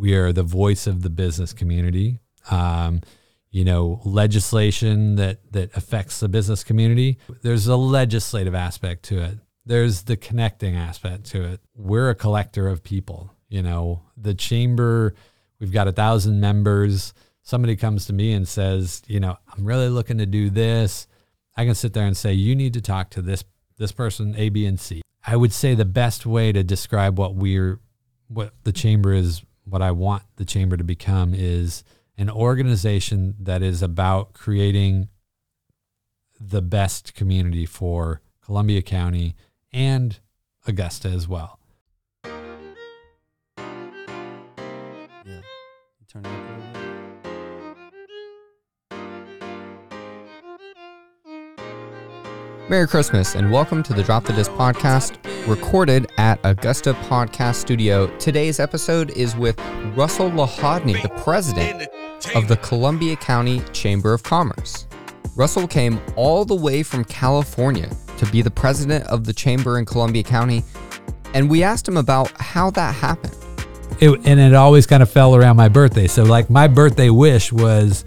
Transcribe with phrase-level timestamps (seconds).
[0.00, 2.20] We are the voice of the business community.
[2.50, 3.02] Um,
[3.50, 7.18] you know, legislation that that affects the business community.
[7.42, 9.38] There's a legislative aspect to it.
[9.66, 11.60] There's the connecting aspect to it.
[11.76, 13.34] We're a collector of people.
[13.48, 15.14] You know, the chamber.
[15.58, 17.12] We've got a thousand members.
[17.42, 21.06] Somebody comes to me and says, you know, I'm really looking to do this.
[21.56, 23.44] I can sit there and say, you need to talk to this
[23.76, 25.02] this person, A, B, and C.
[25.26, 27.80] I would say the best way to describe what we're
[28.28, 31.84] what the chamber is, what I want the chamber to become is
[32.18, 35.08] an organization that is about creating
[36.40, 39.36] the best community for Columbia County
[39.72, 40.18] and
[40.66, 41.59] Augusta as well.
[52.70, 55.16] Merry Christmas and welcome to the Drop the Disc podcast,
[55.48, 58.06] recorded at Augusta Podcast Studio.
[58.18, 59.58] Today's episode is with
[59.96, 61.88] Russell Lahodny, the president
[62.36, 64.86] of the Columbia County Chamber of Commerce.
[65.34, 69.84] Russell came all the way from California to be the president of the chamber in
[69.84, 70.62] Columbia County,
[71.34, 73.36] and we asked him about how that happened.
[73.98, 76.06] It, and it always kind of fell around my birthday.
[76.06, 78.04] So like my birthday wish was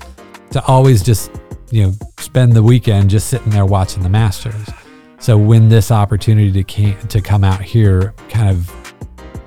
[0.52, 1.32] to always just,
[1.74, 4.70] you know, spend the weekend just sitting there watching the Masters.
[5.18, 8.94] So when this opportunity to came, to come out here kind of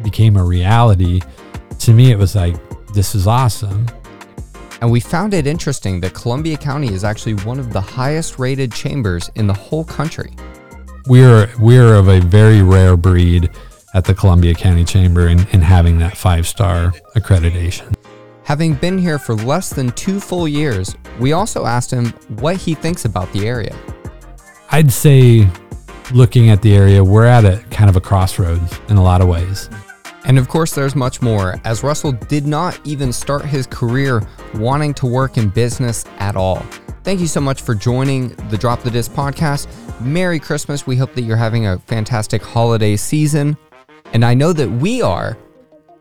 [0.02, 1.20] became a reality,
[1.78, 2.56] to me it was like
[2.92, 3.86] this is awesome.
[4.80, 8.72] And we found it interesting that Columbia County is actually one of the highest rated
[8.72, 10.34] chambers in the whole country.
[11.06, 13.50] We're we're of a very rare breed
[13.94, 17.95] at the Columbia County Chamber in, in having that five star accreditation.
[18.46, 22.74] Having been here for less than two full years, we also asked him what he
[22.74, 23.76] thinks about the area.
[24.70, 25.48] I'd say
[26.12, 29.26] looking at the area, we're at a kind of a crossroads in a lot of
[29.26, 29.68] ways.
[30.26, 34.94] And of course, there's much more, as Russell did not even start his career wanting
[34.94, 36.64] to work in business at all.
[37.02, 39.66] Thank you so much for joining the Drop the Disc podcast.
[40.00, 40.86] Merry Christmas.
[40.86, 43.56] We hope that you're having a fantastic holiday season.
[44.12, 45.36] And I know that we are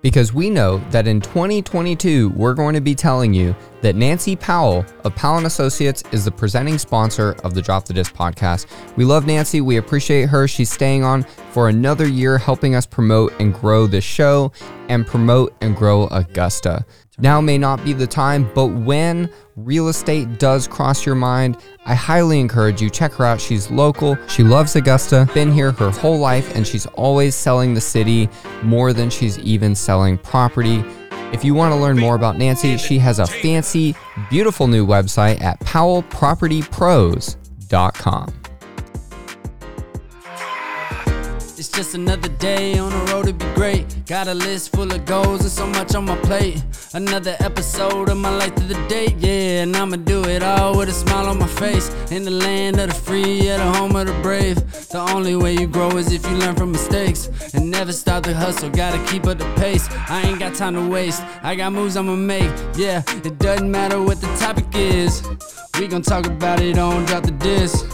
[0.06, 4.86] because we know that in 2022, we're going to be telling you that Nancy Powell
[5.04, 8.68] of Powell and Associates is the presenting sponsor of the Drop the Disc podcast.
[8.98, 9.62] We love Nancy.
[9.62, 10.48] We appreciate her.
[10.48, 14.52] She's staying on for another year, helping us promote and grow the show
[14.90, 16.86] and promote and grow Augusta.
[17.18, 21.96] Now may not be the time, but when real estate does cross your mind, I
[21.96, 23.40] highly encourage you check her out.
[23.40, 24.18] She's local.
[24.28, 25.30] She loves Augusta.
[25.34, 28.28] Been here her whole life and she's always selling the city
[28.64, 30.84] more than she's even selling property.
[31.32, 33.96] If you want to learn more about Nancy, she has a fancy,
[34.30, 38.45] beautiful new website at powellpropertypros.com.
[41.76, 43.86] just another day on the road to be great.
[44.06, 46.64] Got a list full of goals and so much on my plate.
[46.94, 49.64] Another episode of my life to the date, yeah.
[49.64, 51.90] And I'ma do it all with a smile on my face.
[52.12, 54.56] In the land of the free, at the home of the brave.
[54.90, 57.30] The only way you grow is if you learn from mistakes.
[57.54, 59.90] And never stop the hustle, gotta keep up the pace.
[60.10, 62.52] I ain't got time to waste, I got moves I'ma make.
[62.78, 65.22] Yeah, it doesn't matter what the topic is.
[65.78, 67.86] We gon' talk about it on Drop the Disc.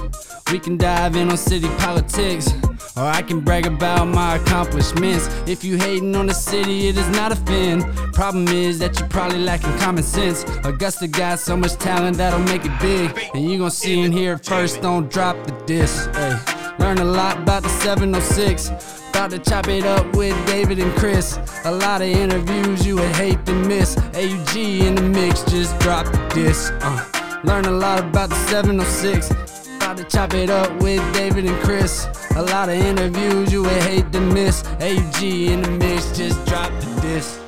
[0.52, 2.54] We can dive in on city politics,
[2.96, 5.28] or I can brag about my accomplishments.
[5.48, 7.82] If you hating on the city, it is not a fin.
[8.14, 10.44] Problem is that you probably lacking common sense.
[10.64, 14.34] Augusta got so much talent that'll make it big, and you gon' see and hear
[14.34, 14.82] it first.
[14.82, 16.10] Don't drop the disc.
[16.14, 16.38] Hey,
[16.80, 18.72] learn a lot about the 706.
[19.10, 21.38] About to chop it up with David and Chris.
[21.66, 23.96] A lot of interviews you would hate to miss.
[23.96, 26.74] AUG in the mix, just drop the disc.
[26.82, 27.06] Uh,
[27.44, 29.61] learn a lot about the 706.
[29.82, 32.06] About to chop it up with David and Chris.
[32.36, 34.62] A lot of interviews you would hate to miss.
[34.62, 37.42] AUG in the mix, just drop the disc.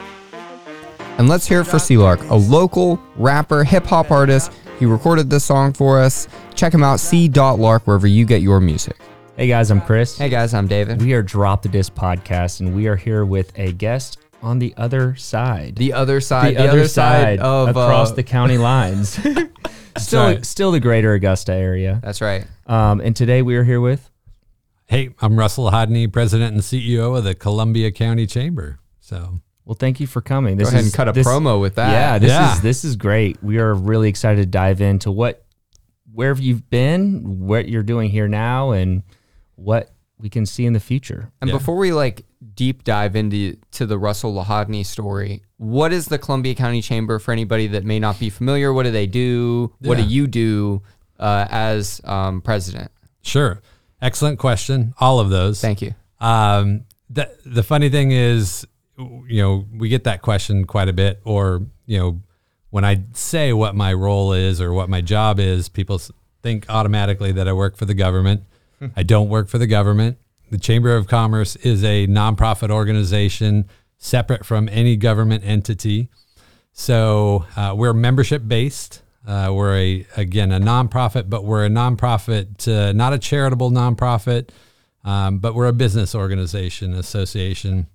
[1.20, 4.52] And let's hear it for C-Lark, a local rapper, hip hop artist.
[4.80, 6.28] He recorded this song for us.
[6.56, 8.98] Check him out, C.Lark, wherever you get your music.
[9.38, 10.18] Hey guys, I'm Chris.
[10.18, 11.04] Hey guys, I'm David.
[11.04, 14.74] We are Drop the Disc podcast, and we are here with a guest on the
[14.78, 15.78] other side.
[15.78, 19.10] The other side, the, other, side, of across uh, the county lines.
[19.98, 20.46] still, right.
[20.46, 22.00] still the greater Augusta area.
[22.04, 22.46] That's right.
[22.68, 24.10] Um, and today we are here with.
[24.86, 28.80] Hey, I'm Russell Hodney, President and CEO of the Columbia County Chamber.
[29.00, 30.58] So Well, thank you for coming.
[30.58, 31.92] This Go ahead is and cut a this- promo with that.
[31.92, 32.54] Yeah, this Yeah.
[32.54, 33.42] is this is great.
[33.42, 35.46] We are really excited to dive into what,
[36.12, 39.04] where have you've been, what you're doing here now, and
[39.56, 39.93] what
[40.24, 41.30] we can see in the future.
[41.42, 41.58] And Yeah.
[41.58, 42.26] before we like
[42.56, 47.34] deep dive into to the Russell Lahodny story, what is the Columbia County Chamber for
[47.34, 48.72] anybody that may not be familiar?
[48.74, 49.74] What do they do?
[49.82, 50.82] What do you do
[51.20, 52.90] uh, as um, president?
[53.22, 53.62] sure.
[54.02, 54.94] Excellent question.
[55.00, 55.62] All of those.
[55.62, 55.94] Thank you.
[56.20, 58.68] Um, the the funny thing is,
[58.98, 61.22] you know, we get that question quite a bit.
[61.24, 62.22] Or, you know,
[62.70, 66.02] when I say what my role is or what my job is, people
[66.42, 68.44] think automatically that I work for the government.
[68.96, 70.18] I don't work for the government.
[70.52, 76.10] The Chamber of Commerce is a nonprofit organization separate from any government entity.
[76.74, 79.02] So uh, we're membership based.
[79.26, 84.50] Uh, we're a again a nonprofit, but we're a nonprofit, uh, not a charitable nonprofit,
[85.06, 87.88] um, but we're a business organization, association,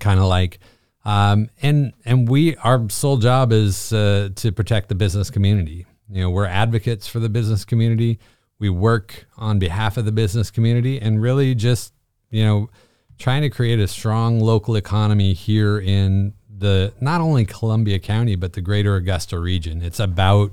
[0.00, 0.58] kind of like.
[1.04, 5.86] Um, and and we our sole job is uh, to protect the business community.
[6.10, 8.18] You know, we're advocates for the business community.
[8.58, 11.92] We work on behalf of the business community, and really just
[12.30, 12.70] you know
[13.18, 18.52] trying to create a strong local economy here in the not only Columbia County but
[18.52, 19.82] the greater Augusta region.
[19.82, 20.52] It's about,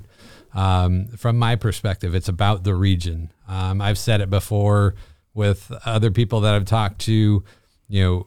[0.54, 3.32] um, from my perspective, it's about the region.
[3.48, 4.94] Um, I've said it before
[5.34, 7.44] with other people that I've talked to.
[7.88, 8.26] You know,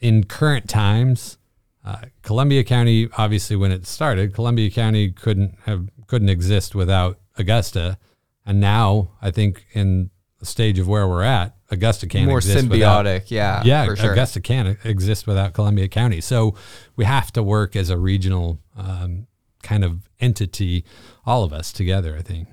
[0.00, 1.38] in current times,
[1.84, 7.98] uh, Columbia County, obviously, when it started, Columbia County couldn't have couldn't exist without Augusta,
[8.48, 10.10] and now I think in
[10.40, 13.30] the stage of where we're at, Augusta can't More exist without- symbiotic.
[13.30, 13.62] Yeah.
[13.64, 14.12] yeah, For sure.
[14.12, 16.20] Augusta can't exist without Columbia County.
[16.20, 16.54] So
[16.96, 19.26] we have to work as a regional um,
[19.62, 20.84] kind of entity,
[21.26, 22.16] all of us together.
[22.16, 22.48] I think.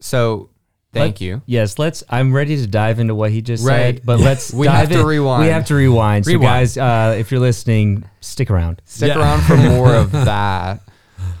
[0.00, 0.50] So
[0.92, 1.42] thank Let- you.
[1.46, 2.02] Yes, let's.
[2.08, 3.96] I'm ready to dive into what he just Right.
[3.96, 4.52] said, but let's.
[4.52, 5.42] We dive have to rewind.
[5.42, 6.24] We have to rewind.
[6.24, 6.46] So, Rewind.
[6.48, 8.80] guys, uh, if you're listening, stick around.
[8.86, 9.18] Stick Yeah.
[9.20, 10.80] around for more of that.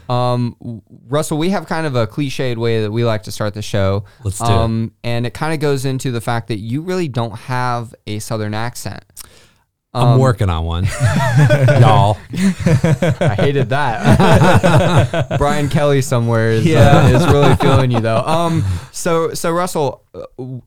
[0.08, 3.62] Um, Russell, we have kind of a cliched way that we like to start the
[3.62, 4.04] show.
[4.22, 4.50] Let's do it.
[4.50, 8.18] um, And it kind of goes into the fact that you really don't have a
[8.18, 9.04] Southern accent.
[9.96, 10.84] Um, I'm working on one,
[11.80, 12.18] y'all.
[12.32, 15.36] I hated that.
[15.38, 18.18] Brian Kelly somewhere is, uh, is really feeling you though.
[18.18, 20.24] Um, so so Russell, uh,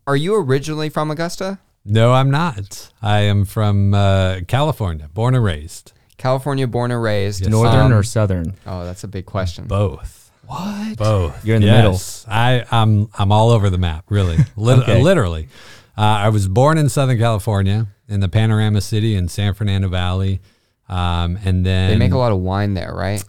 [0.08, 2.90] are you originally from Augusta, No, I'm not.
[3.02, 5.92] I am from uh, California, born and raised.
[6.18, 7.48] California, born and raised?
[7.50, 8.56] Northern Um, or southern?
[8.66, 9.66] Oh, that's a big question.
[9.68, 10.32] Both.
[10.46, 10.98] What?
[10.98, 11.46] Both.
[11.46, 12.26] You're in the Yes.
[12.28, 15.02] I, I'm I'm all over the map, really, Lit- Okay.
[15.02, 15.50] literally.
[15.98, 20.40] Uh, I was born in Southern California, in the Panorama City in San Fernando Valley,
[20.88, 23.24] um, and then They make a lot of wine there, right?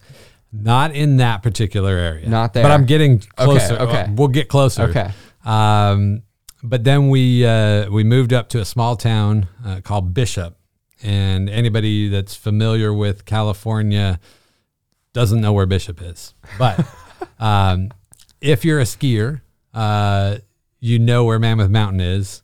[0.52, 2.29] Not in that particular area.
[2.29, 2.62] Not there.
[2.62, 3.75] But I'm getting closer.
[3.76, 4.02] okay.
[4.02, 4.82] Uh, We'll get closer.
[4.84, 5.11] Okay.
[5.44, 6.23] Um,
[6.62, 10.56] but then we uh, we moved up to a small town uh, called Bishop,
[11.03, 14.19] and anybody that's familiar with California
[15.12, 16.35] doesn't know where Bishop is.
[16.59, 16.87] But
[17.39, 17.91] um,
[18.41, 19.41] if you're a skier,
[19.75, 20.39] uh,
[20.81, 22.43] you know where Mammoth Mountain is,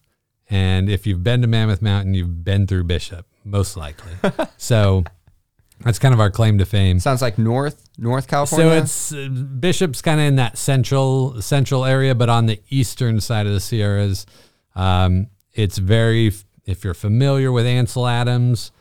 [0.50, 4.12] and if you've been to Mammoth Mountain, you've been through Bishop, most likely.
[4.56, 5.04] so
[5.80, 7.00] that's kind of our claim to fame.
[7.00, 8.86] Sounds like North North California.
[8.86, 13.20] So it's uh, Bishop's kind of in that central central area, but on the eastern
[13.20, 14.26] side of the Sierras.
[14.74, 16.32] Um, it's very.
[16.66, 18.72] If you're familiar with Ansel Adams,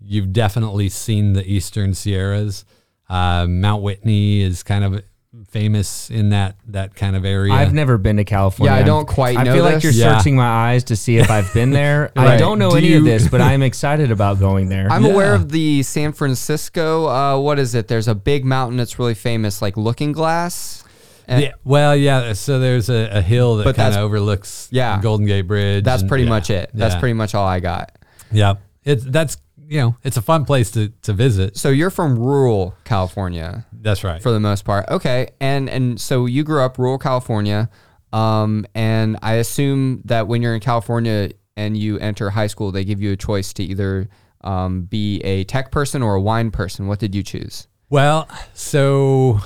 [0.00, 2.64] you've definitely seen the eastern Sierras.
[3.08, 5.02] Uh, Mount Whitney is kind of
[5.48, 7.52] famous in that that kind of area.
[7.52, 8.74] I've never been to California.
[8.74, 10.16] Yeah, I don't quite I know feel like you're Yeah.
[10.18, 12.10] searching my eyes to see if I've been there.
[12.16, 14.90] I don't know Do any you- of this, but I'm excited about going there.
[14.90, 15.12] I'm Yeah.
[15.12, 17.06] aware of the San Francisco.
[17.08, 17.86] Uh, what is it?
[17.88, 20.82] There's a big mountain that's really famous, like Looking Glass.
[21.30, 22.32] And yeah, well, yeah.
[22.32, 25.00] So there's a, a hill that kind of overlooks Yeah.
[25.00, 25.84] Golden Gate Bridge.
[25.84, 26.70] That's and- pretty yeah, much it.
[26.74, 27.00] That's yeah.
[27.00, 27.96] pretty much all I got.
[28.32, 28.54] Yeah,
[28.84, 29.36] it's that's
[29.68, 31.56] you know it's a fun place to to visit.
[31.56, 34.20] So you're from rural California That's right.
[34.20, 34.88] for the most part.
[34.88, 35.28] Okay.
[35.40, 37.70] And and so you grew up rural California.
[38.12, 42.84] Um, and I assume that when you're in California and you enter high school, they
[42.84, 44.08] give you a choice to either
[44.42, 46.88] um, be a tech person or a wine person.
[46.88, 47.68] What did you choose?
[47.88, 49.38] Well, so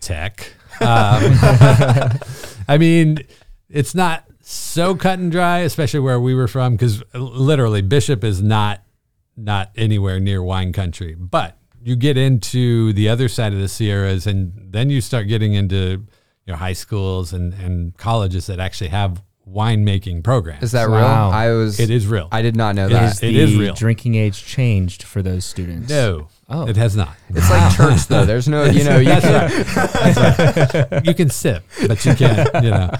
[0.00, 0.52] tech.
[0.80, 1.38] Um,
[2.68, 3.18] I mean,
[3.68, 8.42] it's not so cut and dry, especially where we were from, because literally Bishop is
[8.42, 8.82] not
[9.36, 11.14] not anywhere near wine country.
[11.14, 15.54] But you get into the other side of the Sierras, and then you start getting
[15.54, 16.04] into
[16.46, 20.62] you know high schools and and colleges that actually have winemaking programs.
[20.62, 20.96] Is that Wow.
[21.28, 21.34] real?
[21.34, 21.78] I was.
[21.78, 22.28] it is real?
[22.32, 23.12] I did not know It that.
[23.12, 23.74] is- Is it is the real.
[23.74, 25.90] drinking age changed for those students?
[25.90, 26.68] no, Oh.
[26.68, 27.16] it has not.
[27.30, 28.24] It's like church though.
[28.24, 32.90] There's no, you know, you can, you can sip, but you can't, you know.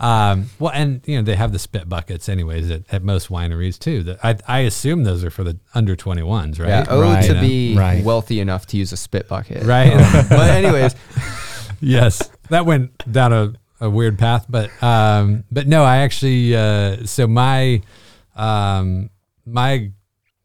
[0.00, 3.78] Um, well, and you know they have the spit buckets, anyways, at, at most wineries
[3.78, 4.04] too.
[4.04, 6.68] That I, I assume those are for the under twenty ones, right?
[6.68, 7.22] yeah, oh, Right.
[7.22, 7.40] to You know?
[7.40, 8.04] be Right.
[8.04, 9.64] wealthy enough to use a spit bucket.
[9.64, 9.92] Right.
[9.92, 10.94] Um, but anyways,
[11.80, 17.04] yes, that went down a, a weird path, but um, but no, I actually uh,
[17.04, 17.82] so my
[18.36, 19.10] um,
[19.46, 19.90] my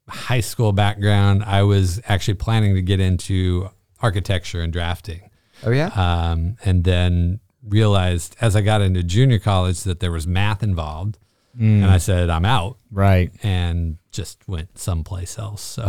[0.10, 3.70] high school background, I was actually planning to get into
[4.02, 5.30] architecture and drafting.
[5.66, 10.28] oh yeah, um, and then realized as I got into junior college that there was
[10.28, 11.18] math involved.
[11.60, 13.32] and I said I'm out, Right.
[13.44, 15.62] and just went someplace else.
[15.62, 15.88] So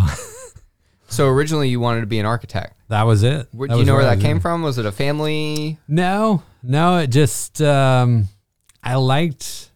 [1.08, 2.74] So originally you wanted to be an architect.
[2.88, 3.48] that was it.
[3.52, 4.40] That do you know where that came in.
[4.40, 4.62] from?
[4.62, 5.78] Was it a family?
[5.88, 6.98] No, no.
[6.98, 8.28] It just um,
[8.82, 9.70] I liked.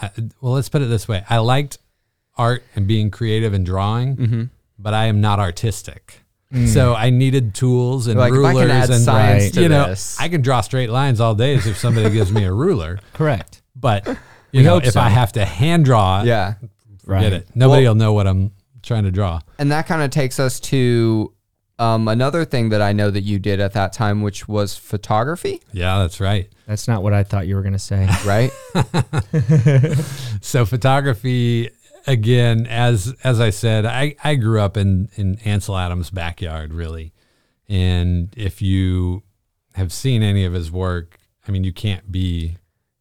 [0.00, 0.10] I,
[0.40, 1.78] well, let's put it this way: I liked
[2.36, 4.42] art and being creative and drawing, Mm-hmm.
[4.78, 6.20] but I am not artistic.
[6.66, 9.62] So I needed tools and Like rulers and science Right.
[9.62, 12.52] you know this, I can draw straight lines all day if somebody gives me a
[12.52, 12.98] ruler.
[13.12, 13.60] Correct.
[13.74, 14.16] But you
[14.60, 15.00] We know, if so.
[15.00, 16.54] I have to hand draw, yeah.
[17.04, 17.30] Right.
[17.32, 17.48] it.
[17.54, 18.52] Nobody Well- will know what I'm
[18.82, 19.40] trying to draw.
[19.58, 21.32] And that kind of takes us to
[21.78, 25.60] um, another thing that I know that you did at that time, which was photography,
[25.72, 26.48] Yeah, that's right.
[26.66, 28.08] That's not what I thought you were going to say.
[28.24, 28.50] right?
[30.40, 31.70] so photography
[32.06, 37.12] again as as i said i i grew up in in ansel adams backyard really
[37.68, 39.22] and if you
[39.74, 42.56] have seen any of his work i mean you can't be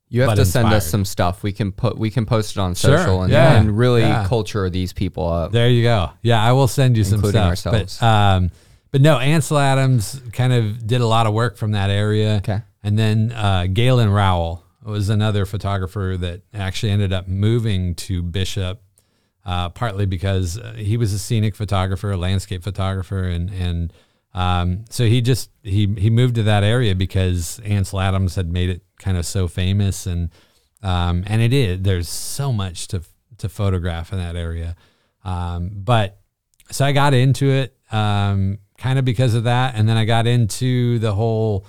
[0.09, 1.43] You have to send us some stuff.
[1.43, 4.25] We can put we can post it on Sure, social and, yeah, and really yeah.
[4.27, 5.51] culture these people up.
[5.51, 7.99] there you go yeah i will send you some stuff ourselves.
[7.99, 8.49] but um
[8.91, 12.61] but no ansel adams kind of did a lot of work from that area Okay.
[12.83, 18.81] and then uh galen rowell was another photographer that actually ended up moving to bishop
[19.45, 23.93] uh, partly because uh, he was a scenic photographer, a landscape photographer, and and
[24.33, 28.69] um, so he just he he moved to that area because Ansel Adams had made
[28.69, 30.29] it kind of so famous, and
[30.83, 33.03] um, and it is there's so much to
[33.37, 34.75] to photograph in that area,
[35.23, 36.19] um, but
[36.71, 40.27] so I got into it um, kind of because of that, and then I got
[40.27, 41.65] into the whole.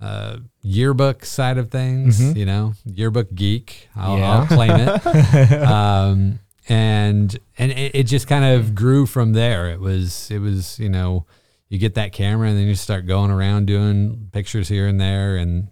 [0.00, 3.88] Uh, yearbook side of things, you know, yearbook geek.
[3.96, 4.30] I'll, Yeah.
[4.32, 9.70] I'll claim it um, and and it, it just kind of grew from there.
[9.70, 11.26] It was it was you know
[11.68, 15.36] you get that camera and then you start going around doing pictures here and there
[15.36, 15.68] and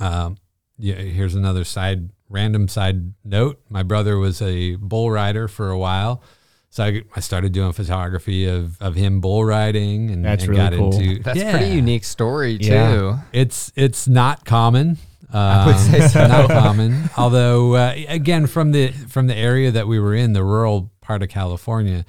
[0.00, 0.36] um,
[0.78, 0.94] yeah.
[0.94, 3.60] Here's another side random side note.
[3.68, 6.22] My brother was a bull rider for a while.
[6.70, 10.62] So I, I started doing photography of, of him bull riding and, That's and really
[10.62, 11.00] got cool.
[11.00, 11.56] into That's yeah.
[11.56, 12.64] pretty unique story too.
[12.66, 13.20] Yeah.
[13.32, 14.98] It's it's not common.
[15.34, 16.26] Um, would say so.
[16.28, 17.10] Not common.
[17.16, 21.22] Although uh, again, from the from the area that we were in, the rural part
[21.22, 22.04] of California,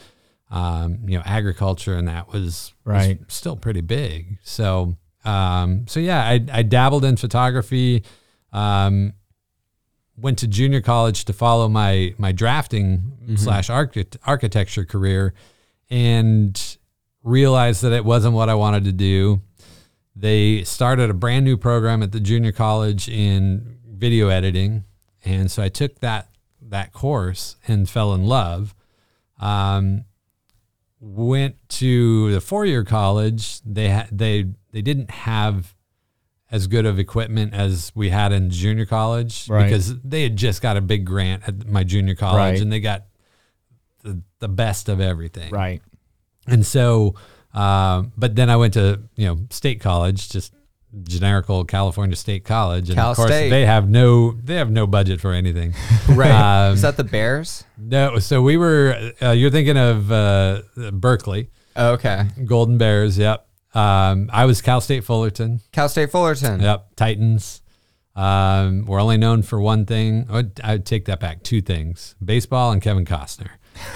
[0.51, 3.20] um, you know, agriculture and that was, was Right.
[3.27, 4.38] still pretty big.
[4.44, 8.03] So um, so yeah, I, I dabbled in photography.
[8.53, 9.13] Um,
[10.17, 15.34] went to junior college to follow my my drafting slash architect, architecture career,
[15.89, 16.77] and
[17.24, 19.41] realized that it wasn't what I wanted to do.
[20.15, 24.86] They started a brand new program at the junior college in video editing,
[25.25, 26.29] and so I took that
[26.62, 28.74] that course and fell in love.
[29.39, 30.05] Um,
[31.00, 33.62] went to the four year college.
[33.62, 35.75] They had they they didn't have
[36.51, 39.63] as good of equipment as we had in junior college Right.
[39.65, 42.62] because they had just got a big grant at my junior college Right.
[42.62, 43.05] and they got
[44.03, 45.51] the, the best of everything.
[45.51, 45.81] right.
[46.48, 47.15] And so,
[47.56, 50.54] um, but then I went to you know state college, just
[51.04, 53.50] generical California State College, and Cal of course State.
[53.50, 55.74] they have no they have no budget for anything.
[56.10, 56.30] Right.
[56.32, 57.64] Um, Is that the Bears?
[57.78, 60.62] no, so we were uh, you're thinking of uh,
[60.94, 62.28] Berkeley Oh, okay.
[62.46, 63.18] Golden Bears.
[63.18, 63.46] Yep.
[63.74, 65.60] Um, I was Cal State Fullerton.
[65.74, 66.62] Cal State Fullerton.
[66.62, 66.96] Yep.
[66.96, 67.62] Titans.
[68.16, 70.28] Um, we're only known for one thing.
[70.30, 71.44] I would, I would take that back.
[71.44, 73.50] Two things: baseball and Kevin Costner.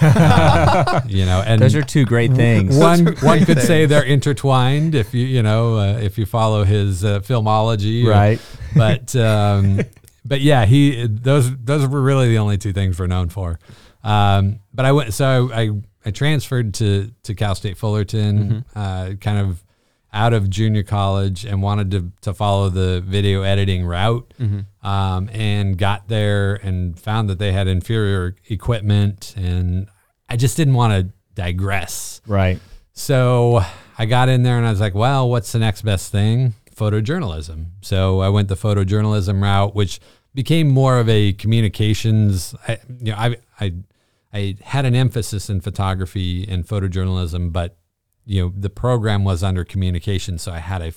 [1.08, 2.76] You know, and Those are two great things.
[2.76, 6.26] one are one great could say they're intertwined if you you know uh, if you
[6.26, 8.40] follow his uh, filmology Right.
[8.74, 9.80] but um,
[10.24, 13.58] but yeah he those those were really the only two things we're known for
[14.04, 15.70] um, but I went so I
[16.04, 19.62] I transferred to to Cal State Fullerton uh, kind of
[20.12, 24.32] out of junior college and wanted to to follow the video editing route
[24.82, 29.86] um, and got there and found that they had inferior equipment and
[30.28, 32.58] I just didn't want to digress Right.
[32.92, 33.60] so
[33.98, 36.54] I got in there and I was like, well, what's the next best thing?
[36.74, 37.66] Photojournalism.
[37.82, 40.00] So I went the photojournalism route, which
[40.34, 42.54] became more of a communications.
[42.66, 43.74] I, you know, I, I,
[44.32, 47.76] I had an emphasis in photography and photojournalism, but
[48.30, 50.92] you know, the program was under communication, so I had a,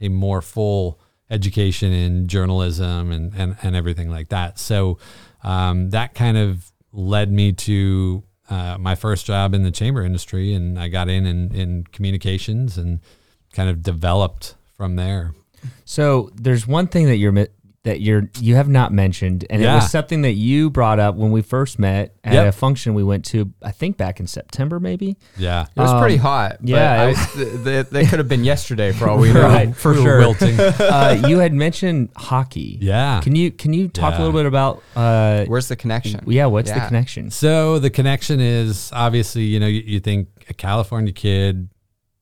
[0.00, 0.98] a more full
[1.30, 4.58] education in journalism and and, and everything like that.
[4.58, 4.98] So
[5.44, 10.54] um, that kind of led me to uh, my first job in the chamber industry,
[10.54, 12.98] and I got in, in in communications and
[13.52, 15.34] kind of developed from there.
[15.84, 17.46] So there's one thing that you're
[17.86, 21.30] that you're you have not mentioned, and it was something that you brought up when
[21.30, 22.46] we first met at Yep.
[22.48, 23.52] a function we went to.
[23.62, 25.16] I think back in September, maybe.
[25.38, 25.62] Yeah.
[25.74, 26.56] It was pretty Um, hot.
[26.60, 29.42] but yeah, I- th- th- they could have been yesterday for all we know.
[29.42, 30.18] Right, for We sure.
[30.18, 30.58] wilting.
[30.60, 32.78] uh, you had mentioned hockey.
[32.82, 33.20] Yeah.
[33.22, 34.82] Can you can you talk a little bit about?
[34.96, 36.20] Uh, Where's the connection?
[36.26, 37.30] yeah, what's the connection?
[37.30, 41.68] So the connection is obviously, you know, you, you think a California kid,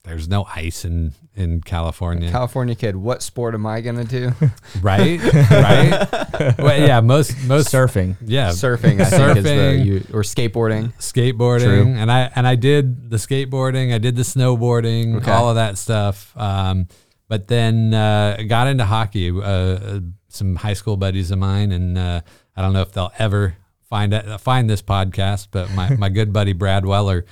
[0.05, 4.33] there's no ice in, in California, California kid, what sport am I gonna do?
[4.83, 5.21] right?
[5.23, 6.59] right?
[6.59, 8.17] well, yeah, most, most, Surfing.
[8.25, 9.85] yeah, Surfing, I think, is the Surfing.
[9.87, 10.93] you, or skateboarding.
[10.99, 11.95] skateboarding True.
[11.97, 15.31] and I and I did the skateboarding, I did the snowboarding, Okay.
[15.33, 16.33] all of that stuff.
[16.37, 16.87] Um,
[17.29, 19.31] but then uh, got into hockey.
[19.31, 22.21] Uh, Uh, some high school buddies of mine, and uh,
[22.57, 23.55] I don't know if they'll ever
[23.89, 27.25] find it, find this podcast, but my, my good buddy Brad Weller.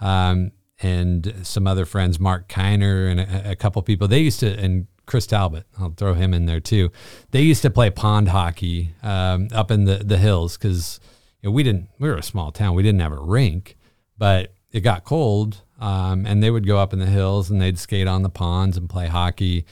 [0.00, 0.52] Um,
[0.82, 4.08] and some other friends, Mark Kiner and a, a couple people.
[4.08, 6.90] They used to, and Chris Talbot, I'll throw him in there too.
[7.30, 11.00] They used to play pond hockey um, up in the, the hills because
[11.42, 12.74] you know, we didn't, we were a small town.
[12.74, 13.76] We didn't have a rink,
[14.18, 15.62] but it got cold.
[15.78, 18.76] Um, and they would go up in the hills and they'd skate on the ponds
[18.76, 19.66] and play hockey.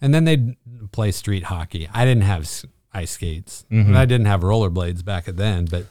[0.00, 0.56] And then they'd
[0.90, 1.88] play street hockey.
[1.92, 2.48] I didn't have
[2.92, 3.64] ice skates.
[3.88, 5.86] And I didn't have rollerblades back then, but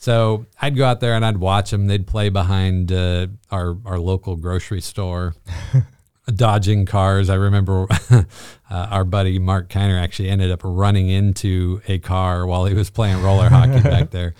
[0.00, 1.86] so I'd go out there and I'd watch them.
[1.86, 5.34] They'd play behind uh, our our local grocery store,
[6.34, 7.28] dodging cars.
[7.30, 8.24] I remember uh,
[8.70, 13.22] our buddy Mark Kiner actually ended up running into a car while he was playing
[13.22, 14.34] roller hockey back there.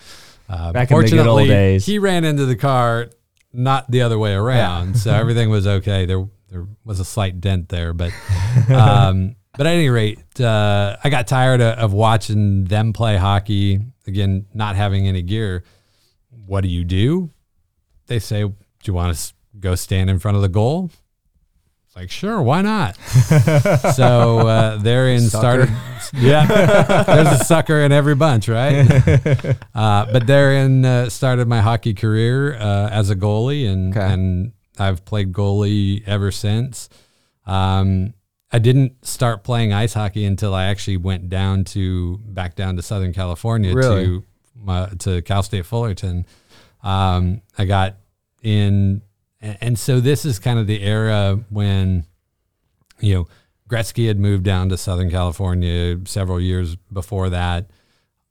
[0.49, 1.85] Uh, Back in the good old fortunately, days.
[1.85, 3.07] he ran into the car,
[3.53, 4.97] not the other way around.
[4.97, 6.05] so everything was okay.
[6.05, 8.11] There there was a slight dent there, but
[8.69, 13.79] um, but at any rate, uh, I got tired of, of watching them play hockey.
[14.07, 15.63] Again, not having any gear.
[16.45, 17.31] What do you do?
[18.07, 18.53] They say, "Do
[18.85, 20.89] you want to go stand in front of the goal?"
[21.87, 22.95] It's like, sure, why not?
[23.95, 25.67] so uh, therein Sucker.
[25.67, 25.69] started.
[26.13, 28.87] Yeah, there's a sucker in every bunch, right?
[29.75, 34.13] uh, but therein uh, started my hockey career uh, as a goalie, and Okay.
[34.13, 36.87] and I've played goalie ever since.
[37.45, 38.13] Um,
[38.51, 42.81] I didn't start playing ice hockey until I actually went down to back down to
[42.81, 44.05] Southern California Really?
[44.05, 44.23] to
[44.55, 46.25] my, to Cal State Fullerton.
[46.83, 47.97] Um, I got
[48.43, 49.01] in,
[49.39, 52.05] and, and so this is kind of the era when,
[52.99, 53.27] you know,
[53.69, 57.69] Gretzky had moved down to Southern California several years before that.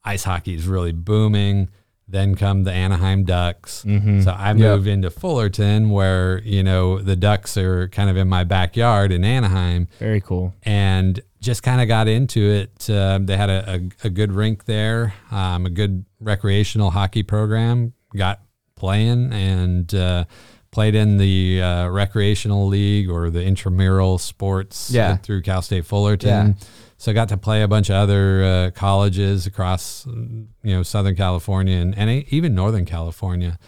[0.04, 1.70] Ice hockey is really booming.
[2.11, 3.85] Then come the Anaheim Ducks.
[4.25, 8.42] So I moved into Fullerton, where you know the Ducks are kind of in my
[8.44, 10.53] backyard in Anaheim, Very cool.
[10.64, 12.90] and just kind of got into it.
[12.90, 13.70] Um, they had a,
[14.03, 17.92] a, a good rink there, um, a good recreational hockey program.
[18.16, 18.40] Got
[18.75, 20.25] playing and uh,
[20.70, 25.16] played in the uh, recreational league or the intramural sports Yeah.
[25.16, 26.57] through Cal State Fullerton.
[26.59, 26.64] Yeah.
[27.00, 31.16] So I got to play a bunch of other uh, colleges across, you know, Southern
[31.16, 33.58] California and, and even Northern California,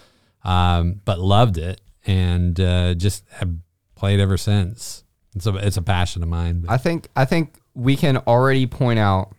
[0.45, 3.55] um, but loved it and uh, just have
[3.95, 5.05] played ever since.
[5.35, 6.67] It's a it's a passion of mine.
[6.69, 9.35] I think I think we can already point out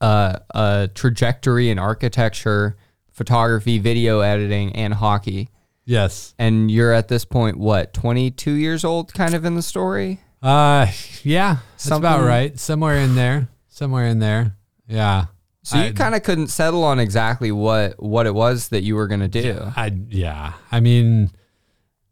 [0.00, 2.76] uh, a trajectory in architecture,
[3.10, 5.48] photography, video editing, and hockey.
[5.84, 6.32] yes.
[6.38, 10.20] And you're at this point, what, 22 years old, kind of in the story?
[10.42, 10.86] Uh,
[11.22, 12.58] yeah, that's about right.
[12.58, 13.48] Somewhere in there.
[13.68, 14.56] Somewhere in there.
[14.88, 15.26] Yeah.
[15.62, 19.06] So you kind of couldn't settle on exactly what what it was that you were
[19.06, 19.70] gonna do.
[19.76, 20.54] I yeah.
[20.72, 21.30] I mean,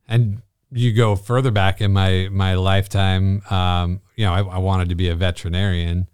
[0.07, 3.43] and you go further back in my my lifetime.
[3.51, 6.09] Um, you know, I, I wanted to be a veterinarian,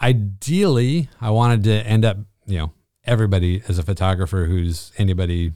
[0.00, 2.72] Ideally, I wanted to end up, you know,
[3.04, 5.52] everybody as a photographer who's anybody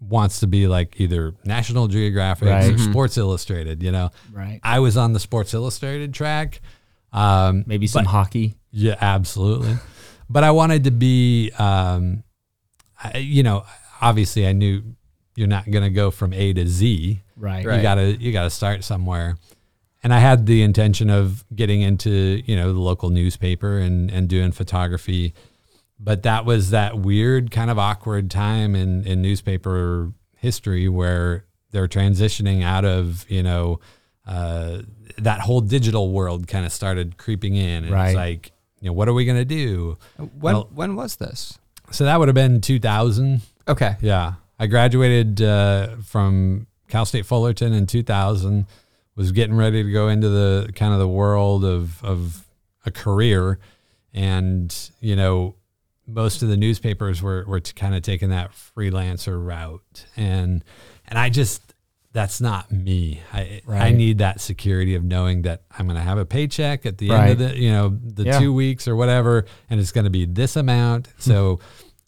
[0.00, 2.72] wants to be like either National Geographic Right.
[2.72, 3.82] or Sports Illustrated.
[3.82, 4.60] You know, Right.
[4.62, 6.60] I was on the Sports Illustrated track.
[7.12, 8.54] Um, Maybe some hockey.
[8.70, 9.76] yeah, absolutely.
[10.30, 12.22] but I wanted to be, um,
[13.02, 13.64] I, you know,
[14.00, 14.82] obviously I knew
[15.38, 17.22] you're not going to go from A to Z.
[17.36, 17.64] Right.
[17.64, 17.76] Right.
[17.76, 19.36] You gotta, you gotta start somewhere.
[20.02, 24.28] And I had the intention of getting into, you know, the local newspaper and, and
[24.28, 25.34] doing photography.
[26.00, 31.88] But that was that weird kind of awkward time in, in newspaper history where they're
[31.88, 33.80] transitioning out of, you know,
[34.26, 34.82] uh,
[35.18, 37.84] that whole digital world kind of started creeping in.
[37.84, 38.08] And Right.
[38.08, 39.98] it's like, you know, what are we going to do?
[40.16, 41.58] When Well- when was this?
[41.90, 43.40] So that would have been 2000.
[43.66, 43.96] Okay.
[44.00, 44.34] Yeah.
[44.58, 48.66] I graduated uh, from Cal State Fullerton in 2000,
[49.14, 52.44] was getting ready to go into the kind of the world of, of
[52.86, 53.58] a career.
[54.14, 55.54] And, you know,
[56.06, 60.06] most of the newspapers were, were kind of taking that freelancer route.
[60.16, 60.64] And,
[61.06, 61.74] and I just,
[62.12, 63.20] that's not me.
[63.32, 66.98] I, I need that security of knowing that I'm going to have a paycheck at
[66.98, 67.30] the Right.
[67.30, 68.38] end of the, you know, the Yeah.
[68.38, 71.08] two weeks or whatever, and it's going to be this amount.
[71.18, 71.60] So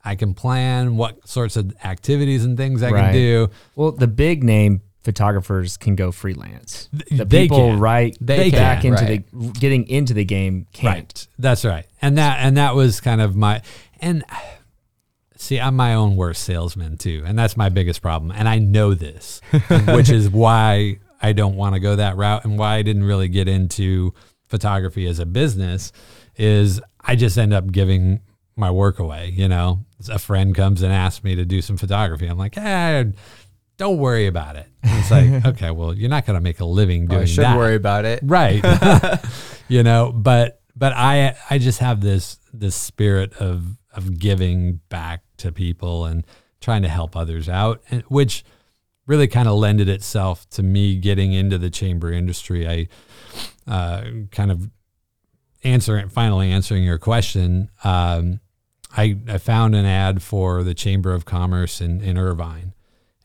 [0.05, 3.03] I can plan what sorts of activities and things I Right.
[3.07, 3.51] can do.
[3.77, 6.89] Well, the big name photographers can go freelance.
[7.11, 7.79] The they people can.
[7.81, 9.31] right They back can, into right.
[9.31, 10.95] the getting into the game can't.
[10.95, 11.27] Right.
[11.39, 11.87] That's right.
[12.03, 13.63] And that and that was kind of my
[14.01, 14.25] and
[15.37, 18.31] see, I'm my own worst salesman too, and that's my biggest problem.
[18.31, 19.41] And I know this,
[19.89, 23.29] which is why I don't want to go that route and why I didn't really
[23.29, 24.15] get into
[24.49, 25.93] photography as a business
[26.37, 28.21] is I just end up giving
[28.61, 29.85] my work away, you know.
[30.09, 32.27] A friend comes and asks me to do some photography.
[32.27, 33.05] I'm like, "Eh,
[33.77, 36.65] don't worry about it." And it's like, "Okay, well, you're not going to make a
[36.65, 38.21] living doing I should that." worry about it.
[38.25, 38.63] right
[39.69, 45.23] you know but but i i just have this this spirit of of giving back
[45.39, 46.27] to people and
[46.61, 48.45] trying to help others out and which
[49.07, 52.89] really kind of lended itself to me getting into the chamber industry i
[53.67, 54.69] uh, kind of
[55.63, 58.41] answering finally answering your question um,
[58.97, 62.75] I, I found an ad for the chamber of commerce in, in irvine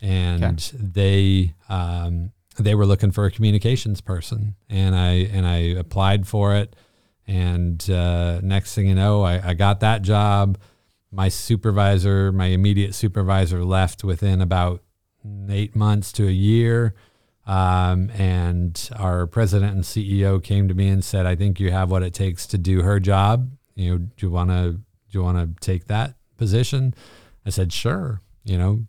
[0.02, 6.28] and they um, they were looking for a communications person and I and I applied
[6.28, 6.76] for it
[7.28, 10.58] and uh, next thing you know I, I got that job.
[11.12, 14.84] My supervisor my immediate supervisor left within about
[15.50, 16.94] eight months to a year
[17.48, 21.90] um, and our president and CEO came to me and said I think you have
[21.90, 23.50] what it takes to do her job.
[23.76, 24.80] You know do you want to
[25.16, 26.94] you want to take that position
[27.46, 28.86] I said sure you know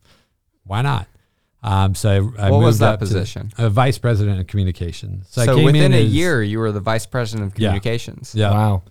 [0.65, 1.07] why not
[1.63, 2.15] um, so I,
[2.47, 3.51] I What moved was that up to position?
[3.59, 5.27] a vice president of communications.
[5.31, 7.55] So, I So came within in a as- year, you were the vice president of
[7.57, 8.35] communications.
[8.37, 8.51] yeah.
[8.53, 8.83] Wow.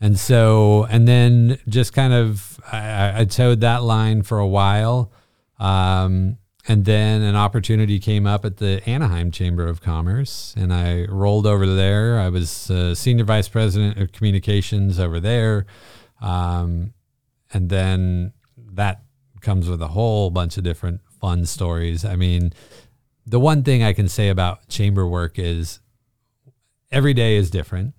[0.00, 4.46] And so, and then just kind of, I, I- I towed that line for a
[4.46, 5.12] while.
[5.60, 11.04] Um, and then an opportunity came up at the Anaheim Chamber of Commerce, and I
[11.04, 12.18] rolled over there.
[12.18, 15.64] I was uh, senior vice president of communications over there.
[16.20, 16.92] Um,
[17.52, 18.32] and then
[18.72, 19.02] that
[19.40, 22.04] comes with a whole bunch of different fun stories.
[22.04, 22.52] I mean,
[23.26, 25.80] the one thing I can say about chamber work is
[26.90, 27.94] every day is different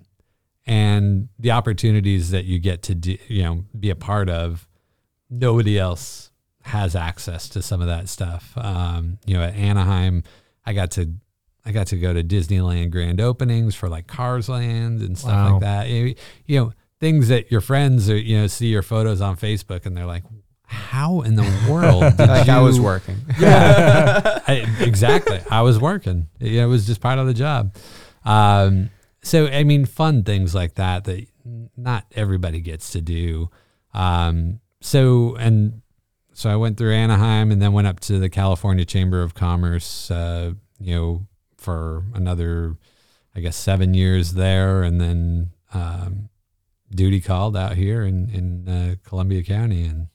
[0.65, 4.67] and the opportunities that you get to do, you know, be a part of,
[5.29, 6.31] nobody else
[6.63, 8.51] has access to some of that stuff.
[8.57, 10.23] Um, you know, at Anaheim,
[10.65, 11.13] I got to,
[11.65, 15.51] I got to go to Disneyland grand openings for like Cars Land and stuff Wow.
[15.53, 15.89] like that.
[15.89, 19.85] You, you know, things that your friends are, you know, see your photos on Facebook
[19.85, 20.23] and they're like,
[20.63, 23.17] how in the world did Like I was working.
[23.39, 25.39] yeah, I, exactly.
[25.49, 26.27] I was working.
[26.39, 27.75] Yeah, it was just part of the job.
[28.25, 28.89] Um,
[29.23, 31.25] so I mean, fun things like that that
[31.75, 33.49] not everybody gets to do.
[33.93, 35.81] Um, so and
[36.33, 40.11] so I went through Anaheim and then went up to the California Chamber of Commerce.
[40.11, 42.75] Uh, you know, for another,
[43.35, 46.29] I guess, seven years there, and then um,
[46.89, 50.07] duty called out here in in uh, Columbia County and.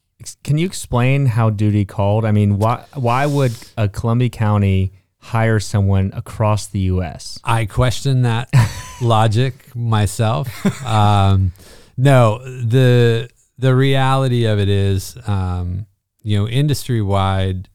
[0.44, 2.24] Can you explain how duty called?
[2.24, 7.40] I mean, why why would a Columbia County hire someone across the U.S.?
[7.42, 8.48] I question that
[9.02, 10.86] logic myself.
[10.86, 11.52] Um,
[11.96, 15.86] no, the the reality of it is, um,
[16.22, 17.68] you know, industry wide,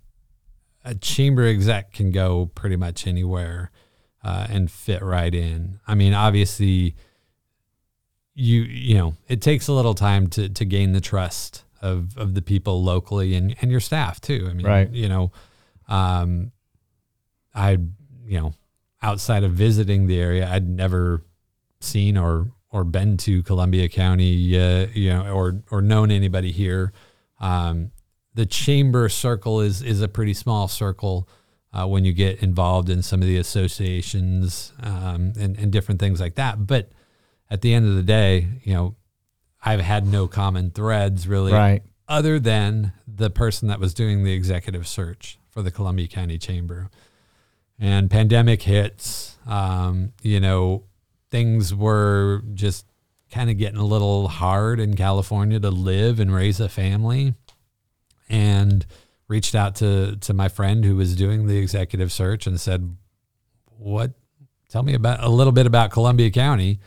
[0.83, 3.71] a chamber exec can go pretty much anywhere
[4.23, 5.79] uh, and fit right in.
[5.87, 6.95] I mean, obviously,
[8.39, 12.35] you you know it takes a little time to to gain the trust of of
[12.35, 14.47] the people locally and and your staff too.
[14.49, 14.89] I mean, Right.
[14.91, 15.31] you know,
[15.87, 16.51] um,
[17.55, 17.71] I
[18.25, 18.53] you know
[19.01, 21.23] outside of visiting the area, I'd never
[21.79, 26.93] seen or or been to Columbia County, uh, you know, or or known anybody here.
[27.39, 27.91] Um,
[28.35, 31.27] the chamber circle is is a pretty small circle
[31.73, 36.19] uh, when you get involved in some of the associations um, and and different things
[36.19, 36.67] like that.
[36.67, 36.91] But
[37.49, 38.95] at the end of the day, you know,
[39.63, 41.83] I've had no common threads really, Right.
[42.07, 46.89] other than the person that was doing the executive search for the Columbia County Chamber.
[47.79, 50.83] And pandemic hits, um, you know,
[51.29, 52.85] things were just
[53.31, 57.33] kind of getting a little hard in California to live and raise a family.
[58.29, 58.85] And
[59.29, 62.95] reached out to to my friend who was doing the executive search and said,
[63.77, 64.13] "What?
[64.69, 66.79] Tell me about a little bit about Columbia County."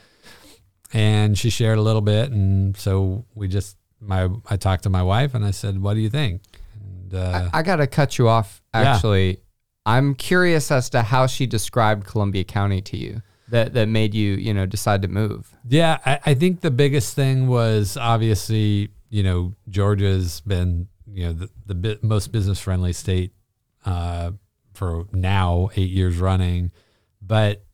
[0.93, 5.03] And she shared a little bit, and so we just my I talked to my
[5.03, 6.43] wife and I said, "What do you think?"
[6.75, 8.61] And uh, I, I got to cut you off.
[8.75, 8.95] Yeah.
[8.95, 9.41] Actually,
[9.87, 13.23] I'm curious as to how she described Columbia County to you.
[13.49, 15.55] That that made you you know decide to move.
[15.69, 21.33] Yeah, I, I think the biggest thing was obviously, you know, Georgia's been, you know,
[21.33, 23.33] the, the most business friendly state
[23.85, 24.33] uh,
[24.75, 26.71] for now eight years running.
[27.21, 27.65] But,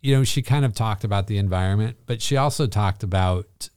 [0.00, 3.68] you know, she kind of talked about the environment, but she also talked about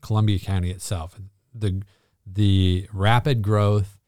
[0.00, 1.18] Columbia County itself,
[1.54, 1.82] the
[2.26, 3.98] the rapid growth,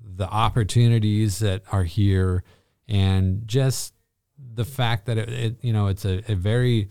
[0.00, 2.44] the opportunities that are here,
[2.88, 3.94] and just
[4.54, 6.88] the fact that it, it you know it's a, a very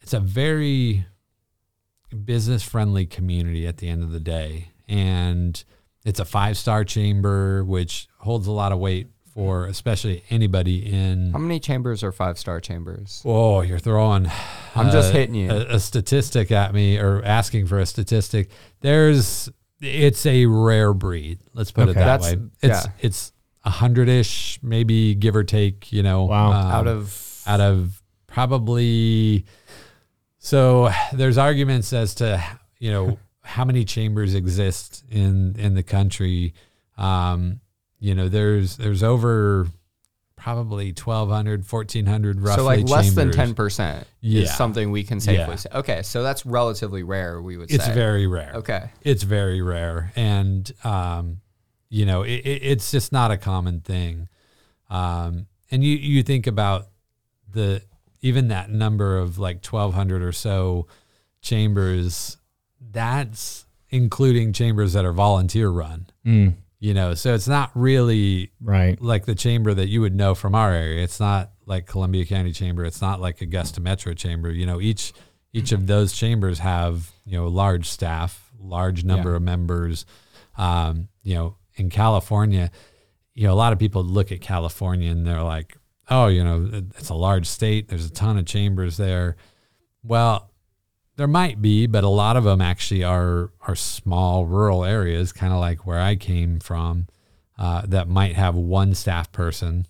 [0.00, 1.06] it's a very
[2.14, 4.70] business friendly community at the end of the day.
[4.86, 5.62] And
[6.04, 11.32] it's a five star chamber which holds a lot of weight for especially anybody in
[11.32, 13.20] How many chambers are five star chambers?
[13.24, 14.30] Oh, you're throwing.
[14.76, 15.50] I'm just uh, hitting you.
[15.50, 18.50] A, a statistic at me or asking for a statistic.
[18.80, 19.48] There's,
[19.80, 21.40] it's a rare breed.
[21.52, 22.42] Let's put it that That's- way.
[22.62, 22.92] It's yeah.
[23.00, 23.32] it's
[23.64, 25.92] a hundred ish, maybe give or take.
[25.92, 26.52] You know, Wow.
[26.52, 29.44] um, out of out of probably.
[30.38, 32.42] So there's arguments as to
[32.78, 36.54] you know how many chambers exist in in the country.
[36.96, 37.60] Um,
[38.04, 39.66] you know, there's there's over
[40.36, 42.56] probably 1,200, 1,400 roughly.
[42.60, 44.42] so like less than ten percent Yeah.
[44.42, 45.56] is something we can safely Yeah.
[45.56, 45.70] say.
[45.74, 47.40] Okay, so that's relatively rare.
[47.40, 47.94] We would say It's say.
[47.94, 48.52] very rare.
[48.56, 48.90] okay.
[49.02, 51.40] It's very rare, and um,
[51.88, 54.28] you know, it, it, it's just not a common thing.
[54.90, 56.88] Um, and you you think about
[57.50, 57.80] the
[58.20, 60.86] even that number of like twelve hundred or so
[61.40, 62.36] chambers.
[62.92, 66.06] That's including chambers that are volunteer run.
[66.26, 69.00] Mm, You know, so it's not really right.
[69.00, 71.02] like the chamber that you would know from our area.
[71.02, 72.84] It's not like Columbia County Chamber.
[72.84, 74.50] It's not like Augusta Metro Chamber.
[74.52, 75.14] You know, each
[75.54, 79.36] each of those chambers have you know large staff, large number Yeah.
[79.36, 80.04] of members.
[80.58, 82.70] Um, you know, in California,
[83.32, 85.78] you know, a lot of people look at California and they're like,
[86.10, 86.68] oh, you know,
[86.98, 87.88] it's a large state.
[87.88, 89.36] There's a ton of chambers there.
[90.02, 90.50] Well,
[91.16, 95.52] there might be, but a lot of them actually are are small rural areas, kind
[95.52, 97.06] of like where I came from,
[97.58, 99.86] uh, that might have one staff person,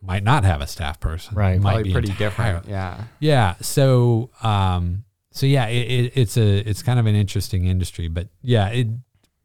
[0.00, 1.60] might not have a staff person, Right.
[1.60, 2.68] Might Probably be pretty entire- different.
[2.68, 3.04] Yeah.
[3.20, 3.54] Yeah.
[3.60, 8.28] So, um, so yeah, it, it, it's a it's kind of an interesting industry, but
[8.42, 8.88] yeah, it,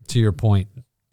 [0.09, 0.67] to your point,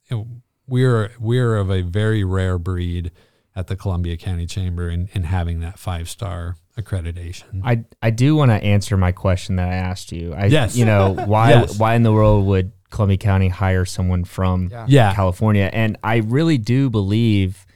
[0.09, 0.27] it-
[0.69, 3.11] we're we're of a very rare breed
[3.57, 7.61] at the Columbia County Chamber in, in having that five star accreditation.
[7.65, 10.35] I I do want to answer my question that I asked you.
[10.35, 10.77] I, Yes.
[10.77, 11.79] You know why Yes.
[11.79, 14.87] why in the world would Columbia County hire someone from Yeah.
[14.89, 15.15] yeah.
[15.15, 15.71] California?
[15.73, 17.67] And I really do believe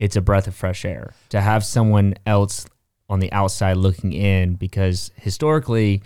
[0.00, 2.66] it's a breath of fresh air to have someone else
[3.08, 6.02] on the outside looking in because historically,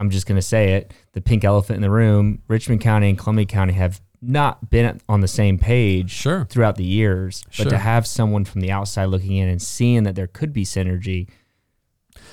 [0.00, 3.18] I'm just going to say it, the pink elephant in the room, Richmond County and
[3.18, 6.44] Columbia County have not been on the same page Sure.
[6.50, 7.44] throughout the years.
[7.46, 7.70] But Sure.
[7.70, 11.28] to have someone from the outside looking in and seeing that there could be synergy,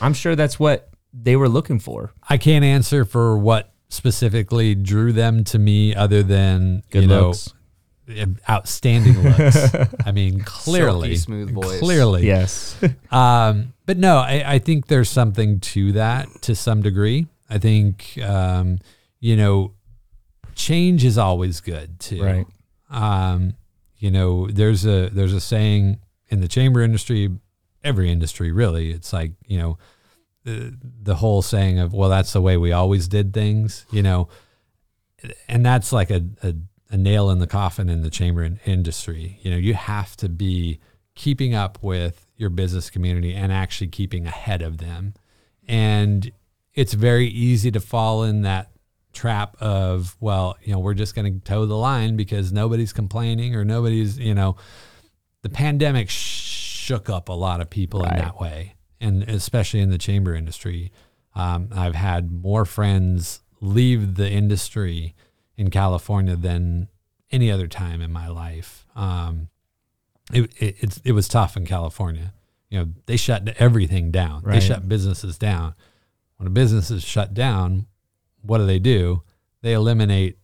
[0.01, 2.11] I'm sure that's what they were looking for.
[2.29, 7.33] I can't answer for what specifically drew them to me other than Good you know
[8.49, 9.73] outstanding looks.
[10.05, 11.79] I mean, clearly, smooth voice.
[11.79, 12.77] clearly, Yes.
[13.11, 17.27] Um, but no, I, I think there's something to that to some degree.
[17.49, 18.79] I think um,
[19.19, 19.73] you know,
[20.55, 22.21] change is always good too.
[22.21, 22.45] Right.
[22.89, 23.55] Um,
[23.97, 27.29] you know, there's a there's a saying in the chamber industry,
[27.85, 28.91] every industry really.
[28.91, 29.77] It's like you know,
[30.43, 33.85] the, the whole saying of well, that's the way we always did things.
[33.91, 34.27] You know,
[35.47, 36.55] and that's like a, a
[36.89, 39.39] a nail in the coffin in the chamber in- industry.
[39.41, 40.79] You know, you have to be
[41.15, 45.13] keeping up with your business community and actually keeping ahead of them.
[45.67, 46.31] And
[46.73, 48.71] it's very easy to fall in that
[49.13, 53.55] trap of, well, you know, we're just going to toe the line because nobody's complaining
[53.55, 54.57] or nobody's, you know,
[55.41, 56.09] the pandemic
[56.85, 58.75] shook up a lot of people in that way.
[59.01, 60.91] And especially in the chamber industry.
[61.33, 65.15] Um, I've had more friends leave the industry
[65.57, 66.87] in California than
[67.31, 68.85] any other time in my life.
[68.95, 69.49] Um,
[70.31, 72.33] it, it, it's, it was tough in California.
[72.69, 74.43] You know, they shut everything down.
[74.45, 75.75] They shut businesses down.
[76.37, 77.87] When a business is shut down,
[78.41, 79.23] what do they do?
[79.61, 80.37] They eliminate,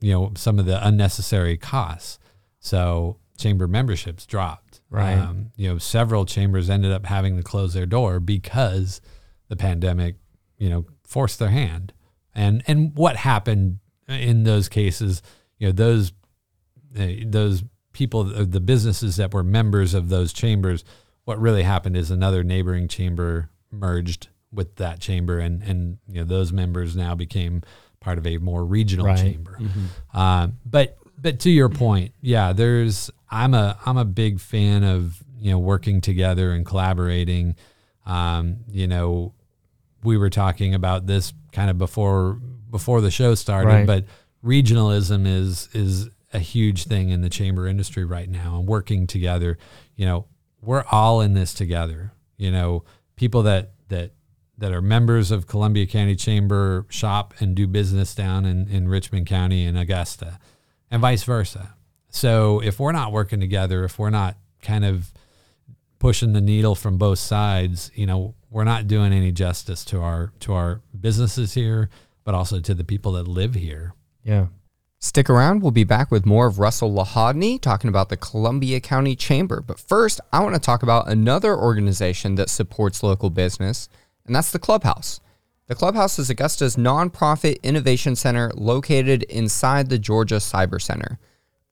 [0.00, 2.18] you know, some of the unnecessary costs.
[2.60, 4.67] So chamber memberships dropped.
[4.90, 5.18] Right.
[5.18, 9.00] Um, you know, several chambers ended up having to close their door because
[9.48, 10.16] the pandemic,
[10.56, 11.92] you know, forced their hand.
[12.34, 15.22] And and what happened in those cases,
[15.58, 16.12] you know, those
[16.98, 20.84] uh, those people, uh, the businesses that were members of those chambers,
[21.24, 26.24] what really happened is another neighboring chamber merged with that chamber, and and you know
[26.24, 27.62] those members now became
[28.00, 29.18] part of a more regional Right.
[29.18, 29.58] chamber.
[30.14, 35.22] Um, but but to your point, yeah, there's I'm a I'm a big fan of
[35.38, 37.56] you know working together and collaborating.
[38.06, 39.34] Um, you know,
[40.02, 43.86] we were talking about this kind of before before the show started, Right.
[43.86, 44.04] but
[44.44, 49.58] regionalism is is a huge thing in the chamber industry right now and working together.
[49.96, 50.26] You know,
[50.62, 52.12] we're all in this together.
[52.36, 52.84] You know,
[53.16, 54.12] people that that
[54.58, 59.26] that are members of Columbia County Chamber shop and do business down in, in Richmond
[59.26, 60.38] County and Augusta
[60.90, 61.74] and vice versa.
[62.10, 65.12] So if we're not working together, if we're not kind of
[65.98, 70.32] pushing the needle from both sides, you know, we're not doing any justice to our
[70.40, 71.90] to our businesses here,
[72.24, 73.94] but also to the people that live here.
[74.22, 74.46] Yeah.
[75.00, 75.62] Stick around.
[75.62, 79.60] We'll be back with more of Russell Lahodny talking about the Columbia County Chamber.
[79.60, 83.88] But first, I want to talk about another organization that supports local business,
[84.26, 85.20] and that's the Clubhouse.
[85.68, 91.18] The Clubhouse is Augusta's nonprofit innovation center located inside the Georgia Cyber Center.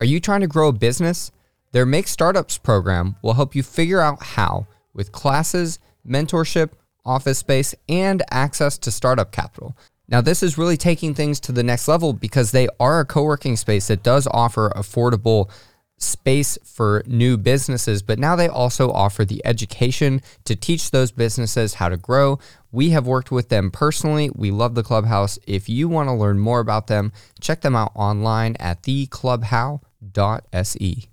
[0.01, 1.33] Are you trying to grow a business?
[1.73, 6.73] Their Make Startups program will help you figure out how with classes, mentorship,
[7.07, 9.75] office space, and access to startup capital.
[10.09, 13.23] Now, this is really taking things to the next level because they are a co
[13.23, 15.51] working space that does offer affordable
[15.99, 21.75] space for new businesses, but now they also offer the education to teach those businesses
[21.75, 22.39] how to grow.
[22.77, 24.31] We have worked with them personally.
[24.35, 25.39] We love the Clubhouse.
[25.47, 27.11] If you want to learn more about them,
[27.41, 31.09] check them out online at theclubhouse.se.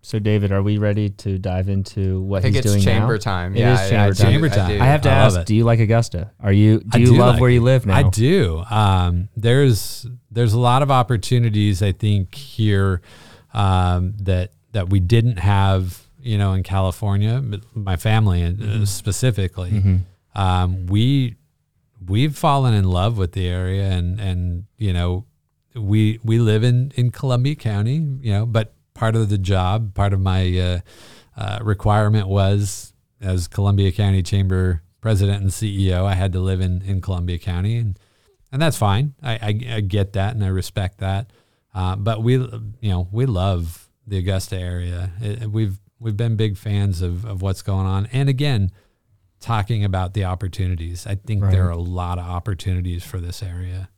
[0.00, 3.14] So, David, are we ready to dive into what I think he's it's doing chamber
[3.14, 3.18] now?
[3.18, 3.56] time.
[3.56, 4.70] It yeah, is I- I chamber do- time.
[4.70, 4.80] I do.
[4.80, 5.44] I have to I ask.
[5.44, 6.30] Do you like Augusta?
[6.40, 6.78] Are you?
[6.78, 7.54] Do I you love like where it.
[7.54, 7.96] you live now?
[7.96, 8.62] I do.
[8.70, 13.02] Um, there's there's a lot of opportunities I think here
[13.52, 17.42] um, that that we didn't have, you know, in California.
[17.74, 20.00] My family uh, specifically,
[20.34, 21.36] um, we
[22.06, 25.26] we've fallen in love with the area, and and you know,
[25.74, 30.12] we we live in in Columbia County, you know, but part of the job, part
[30.12, 30.80] of my uh,
[31.36, 36.82] uh, requirement was as Columbia County Chamber president and CEO, I had to live in,
[36.82, 37.98] in Columbia County, and
[38.50, 39.14] and that's fine.
[39.22, 41.30] I, I, I get that and I respect that.
[41.74, 45.12] Uh, but we, you know, we love the Augusta area.
[45.20, 48.70] It- we've we've been big fans of, of what's going on, and again,
[49.40, 51.06] talking about the opportunities.
[51.06, 51.52] I think Right.
[51.52, 53.88] there are a lot of opportunities for this area.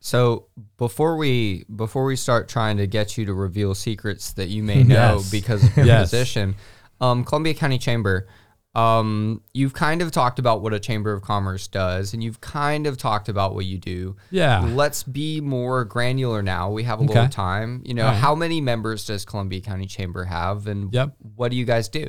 [0.00, 0.46] So
[0.78, 4.82] before we before we start trying to get you to reveal secrets that you may
[4.84, 5.30] know Yes.
[5.30, 6.10] because of your Yes.
[6.10, 6.56] position,
[7.00, 8.26] um, Columbia County Chamber,
[8.74, 12.86] um, you've kind of talked about what a chamber of commerce does, and you've kind
[12.86, 14.16] of talked about what you do.
[14.30, 14.60] Yeah.
[14.60, 16.70] Let's be more granular now.
[16.70, 17.12] We have a Okay.
[17.14, 17.82] little time.
[17.84, 18.18] You know, All right.
[18.18, 21.16] how many members does Columbia County Chamber have, and Yep.
[21.36, 22.06] what do you guys do?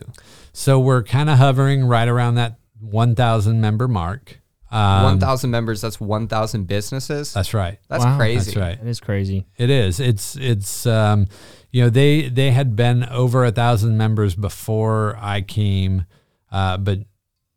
[0.54, 4.40] So we're kind of hovering right around that 1,000 member mark.
[4.72, 5.82] Um, One thousand members.
[5.82, 7.32] That's one thousand businesses.
[7.32, 7.78] That's right.
[7.90, 8.18] That's Wow.
[8.18, 8.46] crazy.
[8.46, 8.80] That's right.
[8.84, 9.46] That is crazy.
[9.56, 10.00] It is.
[10.00, 11.28] It's it's um,
[11.70, 16.06] you know they they had been over a thousand members before I came,
[16.52, 17.02] uh, but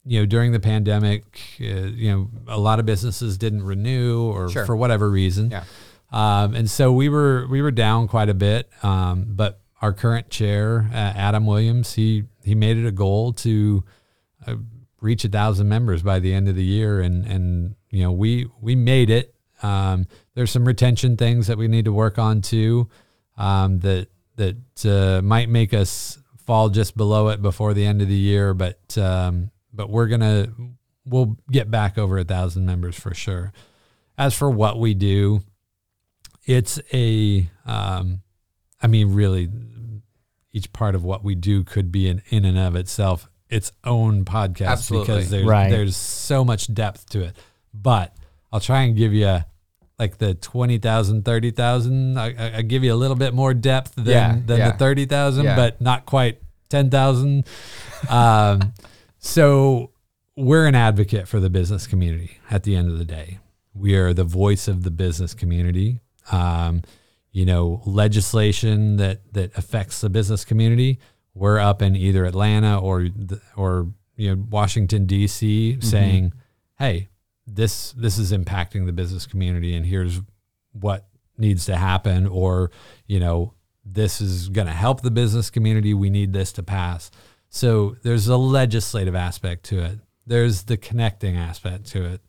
[0.05, 1.25] you know during the pandemic,
[1.59, 4.67] uh, you know a lot of businesses didn't renew or Sure.
[4.67, 5.51] for whatever reason.
[5.53, 5.65] Yeah.
[6.13, 8.69] Um, and so we were we were down quite a bit.
[8.83, 13.85] Um, but our current chair, uh, Adam Williams, he he made it a goal to
[14.47, 14.57] uh,
[15.01, 18.49] reach a thousand members by the end of the year, and and you know we
[18.61, 19.35] we made it.
[19.63, 22.89] Um, there's some retention things that we need to work on too,
[23.37, 28.09] um, that that uh, might make us fall just below it before the end of
[28.09, 30.49] the year, but um, but we're gonna
[31.05, 33.53] we'll get back over a thousand members for sure.
[34.19, 35.43] As for what we do,
[36.47, 38.23] it's a um,
[38.81, 39.49] I mean, really,
[40.53, 44.25] each part of what we do could be in, in and of itself its own
[44.25, 45.07] podcast Absolutely.
[45.15, 45.71] because there's Right.
[45.71, 47.37] there's so much depth to it.
[47.73, 48.15] But
[48.53, 49.41] I'll try and give you
[49.99, 52.19] like the 20,000, 30,000.
[52.19, 54.71] I, I, I give you a little bit more depth than, Yeah, than yeah.
[54.73, 55.57] the 30,000, Yeah.
[55.57, 56.39] but not quite
[56.69, 57.45] 10,000.
[58.09, 58.73] um,
[59.19, 59.91] so
[60.37, 63.39] we're an advocate for the business community at the end of the day.
[63.75, 66.01] We are the voice of the business community.
[66.33, 66.83] Um,
[67.33, 70.99] you know, legislation that that affects the business community.
[71.37, 73.09] We're up in either Atlanta or
[73.57, 75.79] or you know Washington D.C.
[75.83, 76.33] saying,
[76.79, 77.09] "Hey,
[77.47, 80.23] this this is impacting the business community, and here's
[80.73, 81.07] what
[81.37, 82.71] needs to happen," or
[83.07, 83.53] you know,
[83.85, 85.93] this is going to help the business community.
[85.93, 87.11] We need this to pass.
[87.51, 89.99] So there's a legislative aspect to it.
[90.27, 92.21] There's the connecting aspect to it.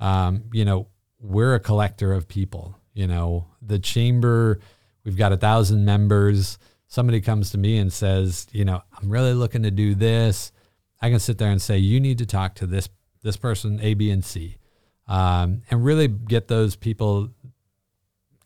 [0.00, 0.88] Um, you know,
[1.20, 2.76] we're a collector of people.
[2.94, 4.58] You know, the chamber,
[5.04, 6.58] we've got a thousand members.
[6.90, 10.52] Somebody comes to me and says, you know, I'm really looking to do this.
[11.00, 12.88] I can sit there and say, you need to talk to this
[13.22, 14.56] this person, A, B, and C,
[15.06, 17.30] um, and really get those people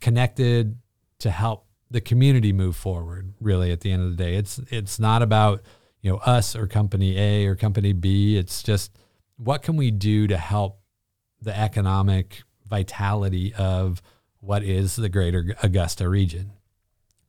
[0.00, 0.76] connected
[1.20, 3.32] to help the community move forward.
[3.40, 5.62] Really, at the end of the day, it's it's not about
[6.00, 8.36] you know us or company A or company B.
[8.36, 8.98] It's just
[9.36, 10.80] what can we do to help
[11.40, 14.02] the economic vitality of
[14.40, 16.52] what is the greater Augusta region.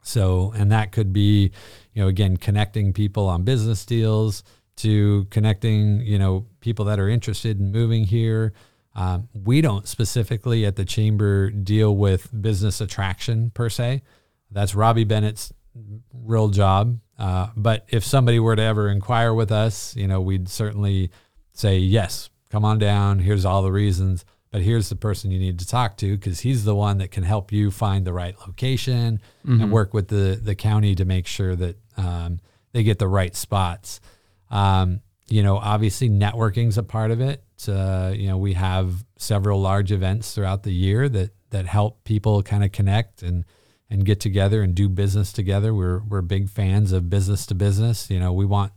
[0.03, 1.51] So, and that could be,
[1.93, 4.43] you know, again, connecting people on business deals
[4.77, 8.53] to connecting, you know, people that are interested in moving here.
[8.95, 14.03] Um, we don't specifically at the chamber deal with business attraction per se.
[14.51, 15.51] That's Robbie Bennett's
[16.13, 16.99] real job.
[17.17, 21.11] Uh, but if somebody were to ever inquire with us, you know, we'd certainly
[21.53, 23.19] say, yes, come on down.
[23.19, 24.25] Here's all the reasons.
[24.53, 27.23] But here's the person you need to talk to because he's the one that can
[27.23, 29.19] help you find the right location
[29.61, 32.39] and work with the, the county to make sure that um,
[32.71, 33.99] they get the right spots.
[34.51, 37.43] Um, you know, obviously networking's a part of it.
[37.67, 42.43] Uh, you know, we have several large events throughout the year that that help people
[42.43, 43.45] kind of connect and
[43.89, 45.73] and get together and do business together.
[45.73, 48.07] We're we're big fans of business to business.
[48.11, 48.71] You know, we want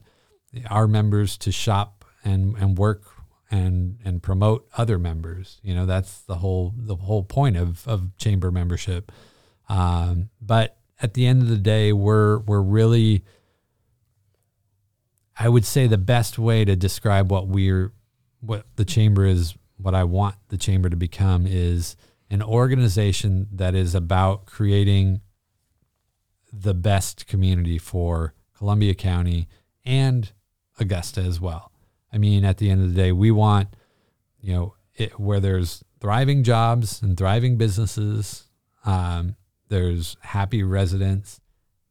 [0.70, 3.02] our members to shop and and work
[3.50, 5.60] and and promote other members.
[5.62, 9.12] You know, that's the whole the whole point of of chamber membership.
[9.68, 13.24] Um, but at the end of the day, we're we're really
[15.38, 17.92] I would say the best way to describe what we're
[18.40, 21.96] what the chamber is what I want the chamber to become is
[22.30, 25.20] an organization that is about creating
[26.52, 29.48] the best community for Columbia County
[29.84, 30.32] and
[30.78, 31.70] Augusta as well.
[32.12, 33.68] I mean, at the end of the day, we want,
[34.40, 38.44] you know, it, where there's thriving jobs and thriving businesses,
[38.84, 39.36] um,
[39.68, 41.40] there's happy residents,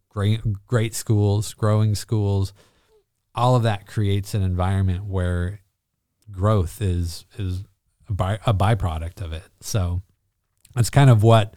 [0.09, 2.53] great, great schools, growing schools.
[3.36, 5.59] All of that creates an environment where
[6.32, 7.63] growth is is
[8.09, 9.43] a, by, a byproduct of it.
[9.59, 10.01] So
[10.74, 11.53] that's kind of what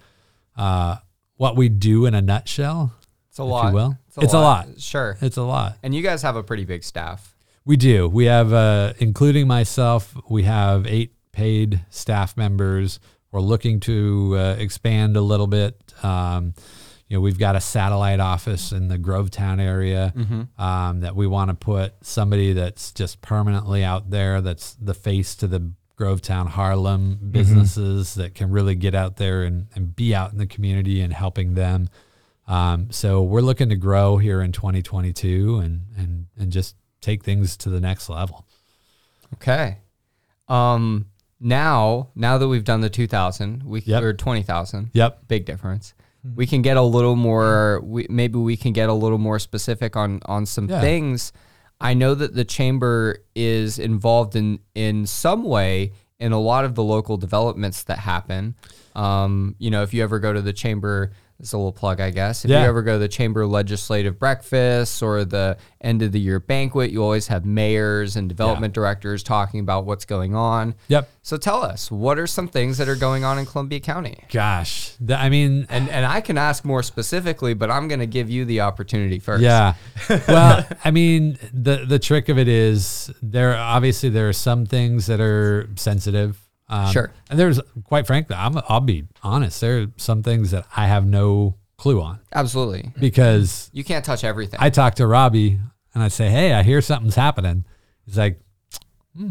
[0.57, 0.97] uh,
[1.37, 2.93] what we do in a nutshell.
[3.31, 3.69] It's a If lot.
[3.69, 3.99] you will.
[4.09, 4.67] It's a It's a lot.
[4.69, 4.81] lot.
[4.81, 5.17] Sure.
[5.21, 5.79] It's a lot.
[5.85, 7.37] And you guys have a pretty big staff.
[7.69, 8.09] We do.
[8.09, 12.99] We have, uh, including myself, we have eight paid staff members.
[13.31, 15.79] We're looking to uh, expand a little bit.
[16.03, 16.55] Um,
[17.09, 20.15] you know, we've got a satellite office in the Grovetown area
[20.57, 24.41] um, that we want to put somebody that's just permanently out there.
[24.41, 29.67] That's the face to the Grovetown Harlem businesses that can really get out there and,
[29.75, 31.91] and be out in the community and helping them.
[32.47, 37.57] Um, so we're looking to grow here in 2022 and and and just take things
[37.59, 38.47] to the next level.
[39.35, 39.79] Okay.
[40.49, 41.07] Um
[41.41, 44.03] now now that we've done the 2000, we Yep.
[44.03, 44.91] or 20,000.
[44.93, 45.29] Yep.
[45.29, 45.95] Big difference.
[46.35, 49.97] We can get a little more we, maybe we can get a little more specific
[49.97, 50.81] on on some Yeah.
[50.81, 51.33] things.
[51.81, 56.75] I know that the chamber is involved in in some way in a lot of
[56.75, 58.57] the local developments that happen.
[58.97, 62.11] Um, you know, if you ever go to the chamber, it's a little plug, I
[62.11, 62.45] guess.
[62.45, 62.63] If Yeah.
[62.63, 66.91] you ever go to the chamber legislative breakfast or the end of the year banquet,
[66.91, 70.75] you always have mayors and development directors talking about what's going on.
[70.89, 71.09] Yep.
[71.23, 74.19] So tell us, what are some things that are going on in Columbia County?
[74.33, 78.07] Gosh, th- I mean, And and I can ask more specifically, but I'm going to
[78.07, 79.43] give you the opportunity first.
[79.43, 79.75] yeah.
[80.27, 83.55] Well, I mean, the the trick of it is there.
[83.57, 86.39] Obviously, there are some things that are sensitive.
[86.69, 87.11] Um, Sure.
[87.31, 89.61] And there's, quite frankly, I'm, I'll be honest.
[89.61, 92.93] There are some things that I have no clue on Absolutely.
[92.99, 94.59] because You can't touch everything.
[94.61, 95.59] I talk to Robbie
[95.95, 97.65] and I say, "Hey, I hear something's happening."
[98.05, 98.39] He's like,
[99.17, 99.31] hmm.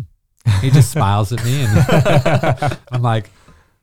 [0.62, 3.30] he just smiles at me, and I'm like,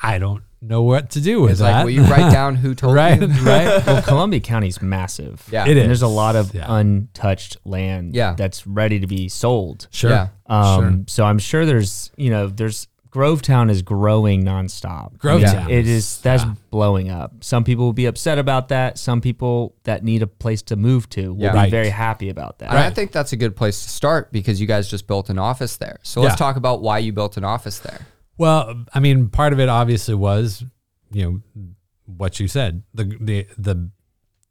[0.00, 1.72] "I don't know what to do with It's that.
[1.72, 3.26] like, will you write down who told right, you?
[3.44, 3.86] right.
[3.86, 5.46] well, Columbia County's massive.
[5.52, 5.66] Yeah.
[5.66, 6.64] It And there's a lot of yeah.
[6.68, 8.34] untouched land Yeah.
[8.34, 9.88] that's ready to be sold.
[9.90, 10.10] Sure.
[10.10, 10.28] Yeah.
[10.46, 15.18] Um, So I'm sure there's, you know, there's Grovetown is growing nonstop.
[15.18, 16.54] Grovetown it is- is that's yeah.
[16.70, 17.44] blowing up.
[17.44, 18.98] Some people will be upset about that.
[18.98, 21.52] Some people that need a place to move to will Yeah.
[21.52, 21.70] be Right.
[21.70, 22.70] very happy about that.
[22.70, 25.38] And I think that's a good place to start because you guys just built an
[25.38, 26.00] office there.
[26.02, 26.36] So let's Yeah.
[26.46, 28.00] talk about why you built an office there.
[28.36, 30.64] Well, I mean, part of it obviously was,
[31.12, 31.22] you
[31.54, 31.64] know,
[32.06, 33.90] what you said the the the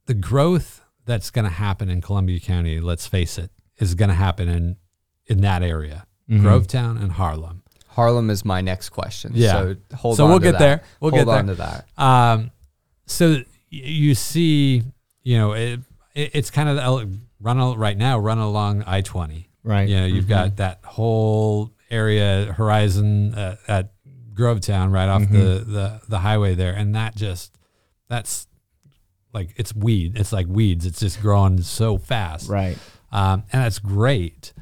[0.05, 2.79] the growth that's going to happen in Columbia County.
[2.79, 4.77] Let's face it, is going to happen in
[5.25, 6.47] in that area, Mm-hmm.
[6.47, 7.62] Grovetown and Harlem.
[7.93, 9.31] Harlem is my next question.
[9.35, 9.51] Yeah.
[9.51, 10.59] So hold So on we'll to get that.
[10.59, 10.81] there.
[10.99, 11.55] We'll hold get on there.
[11.55, 11.85] to that.
[12.03, 12.51] Um,
[13.05, 13.37] so
[13.69, 14.83] you see,
[15.23, 15.79] you know, it,
[16.15, 19.49] it, it's kind of the- run al- right now, run along I twenty.
[19.63, 19.87] Right.
[19.87, 23.91] You know, you've got that whole area horizon uh, at
[24.33, 27.55] Grovetown right off the, the the highway there, and that just
[28.09, 28.47] that's
[29.33, 30.17] like it's weed.
[30.17, 30.85] It's like weeds.
[30.85, 32.77] It's just growing so fast, Right.
[33.11, 34.53] um, and that's great.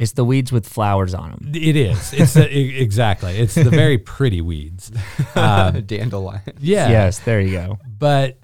[0.00, 1.52] It's the weeds with flowers on them.
[1.54, 2.12] It is.
[2.14, 3.36] It's the, exactly.
[3.38, 4.90] It's the very pretty weeds.
[5.36, 6.40] Um, Dandelion.
[6.60, 6.88] yeah.
[6.88, 7.78] Yes, there you go.
[7.98, 8.38] but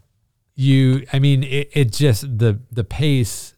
[0.58, 3.54] you i mean it, it just the the pace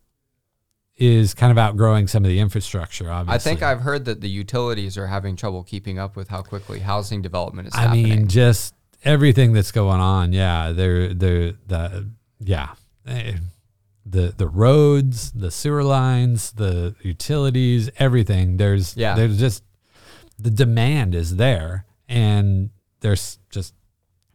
[0.96, 4.28] is kind of outgrowing some of the infrastructure obviously I think I've heard that the
[4.28, 8.03] utilities are having trouble keeping up with how quickly housing development is i happening.
[8.05, 8.74] mean just
[9.05, 12.70] everything that's going on yeah they're they're the yeah
[13.07, 13.34] Eh,
[14.11, 19.15] the the roads the sewer lines the utilities everything there's Yeah.
[19.15, 19.63] there's just
[20.39, 23.75] the demand is there and there's just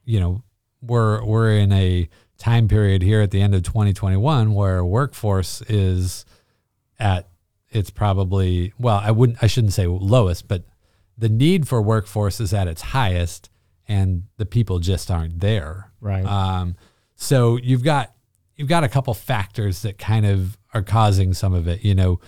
[0.06, 0.44] you know
[0.82, 2.08] we're we're in a
[2.38, 6.26] time period here at the end of 2021 where workforce is
[7.00, 7.30] at
[7.70, 10.64] it's probably well I wouldn't I shouldn't say lowest but
[11.18, 13.50] the need for workforce is at its highest
[13.88, 16.26] and the people just aren't there Right.
[16.26, 16.76] um,
[17.16, 18.13] so you've got
[18.56, 21.84] you've got a couple factors that kind of are causing some of it.
[21.84, 22.20] You know,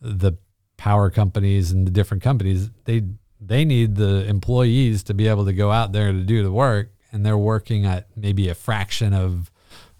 [0.00, 0.32] the
[0.76, 3.04] power companies and the different companies they
[3.40, 6.92] they need the employees to be able to go out there to do the work,
[7.10, 9.50] and they're working at maybe a fraction of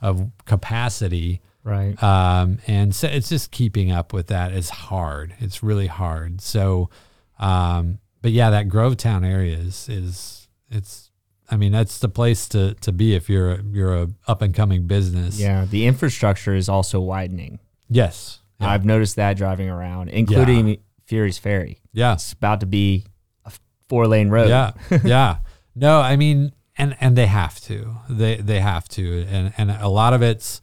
[0.01, 1.41] of capacity.
[1.63, 2.01] right.
[2.03, 5.35] Um, and so it's just keeping up with that is hard.
[5.39, 6.41] It's really hard.
[6.41, 6.91] So,
[7.39, 11.11] um, but yeah, that Grovetown area is is it's.
[11.53, 14.55] I mean, that's the place to, to be if you're a, you're a up and
[14.55, 15.39] coming business.
[15.39, 15.67] yeah.
[15.67, 17.61] The infrastructure is also widening.
[17.91, 18.41] Yes.
[18.59, 18.71] Yeah.
[18.71, 21.79] I've noticed that driving around, including Fury's Ferry.
[21.93, 22.15] yeah.
[22.15, 23.05] It's about to be
[23.45, 23.53] a
[23.91, 24.49] four lane road.
[24.49, 24.73] Yeah.
[25.05, 25.39] yeah.
[25.75, 27.99] No, I mean, and and they have to.
[28.09, 30.61] They they have to, and and a lot of it's.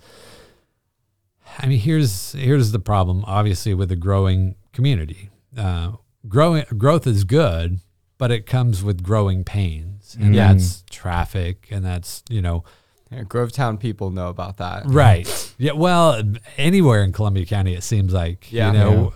[1.59, 3.23] I mean, here's here's the problem.
[3.27, 5.93] Obviously, with a growing community, uh,
[6.27, 7.79] growing growth is good,
[8.17, 10.53] but it comes with growing pains, and Yeah.
[10.53, 12.63] that's traffic, and that's you know
[13.11, 14.83] Yeah, Grovetown people know about that.
[14.85, 15.27] Right.
[15.57, 15.71] Yeah.
[15.71, 16.21] Well,
[16.57, 18.67] anywhere in Columbia County, it seems like, Yeah.
[18.67, 19.13] you know,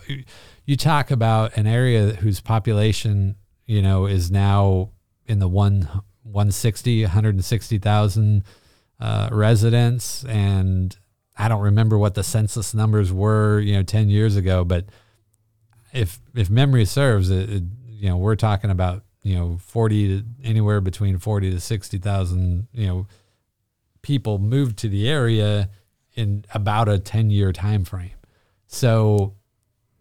[0.65, 3.35] you talk about an area whose population,
[3.67, 4.89] you know, is now
[5.27, 5.87] in the one,
[6.23, 8.43] 160, 160,000
[8.99, 10.23] uh, residents.
[10.25, 10.97] And
[11.37, 14.85] I don't remember what the census numbers were, you know, 10 years ago, but
[15.93, 20.25] if, if memory serves it, it you know, we're talking about, you know, 40 to
[20.43, 23.07] anywhere between 40 to 60,000, you know,
[24.01, 25.69] people moved to the area
[26.13, 28.11] in about a 10 year time frame.
[28.67, 29.33] So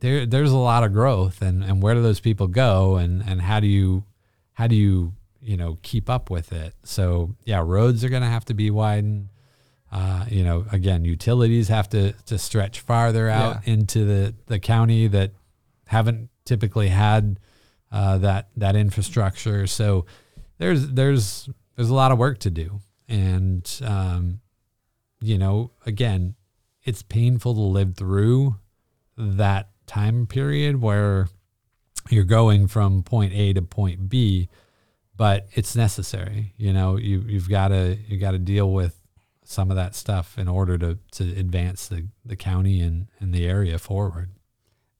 [0.00, 3.40] there there's a lot of growth and, and where do those people go and, and
[3.40, 4.04] how do you
[4.54, 6.74] how do you you know keep up with it?
[6.82, 9.28] So yeah, roads are gonna have to be widened.
[9.90, 15.06] Uh, you know, again, utilities have to, to stretch farther out into the, the county
[15.06, 15.32] that
[15.86, 17.38] haven't typically had
[17.92, 19.66] uh, that that infrastructure.
[19.66, 20.06] So
[20.58, 24.40] there's there's there's a lot of work to do, and um,
[25.20, 26.34] you know, again,
[26.82, 28.56] it's painful to live through
[29.16, 31.28] that time period where
[32.08, 34.48] you're going from point A to point B,
[35.16, 36.54] but it's necessary.
[36.56, 38.98] You know, you you've got to you got to deal with
[39.44, 43.46] some of that stuff in order to to advance the the county and and the
[43.46, 44.30] area forward.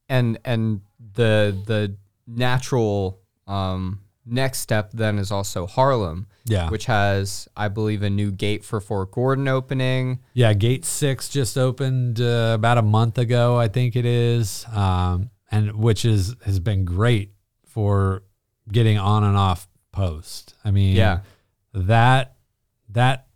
[0.07, 0.81] and and
[1.15, 1.95] the the
[2.27, 6.69] natural um, next step then is also Harlem, Yeah.
[6.69, 10.19] which has I believe a new gate for Fort Gordon opening.
[10.33, 15.29] Yeah, Gate Six just opened uh, about a month ago, I think it is, um,
[15.51, 17.33] and which is has been great
[17.65, 18.23] for
[18.71, 20.55] getting on and off post.
[20.63, 21.19] I mean, Yeah.
[21.73, 22.35] that
[22.89, 23.27] that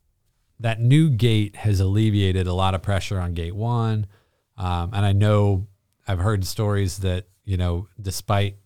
[0.60, 4.08] that new gate has alleviated a lot of pressure on Gate One,
[4.58, 5.68] um, and I know
[6.08, 8.58] I've heard stories that you know, despite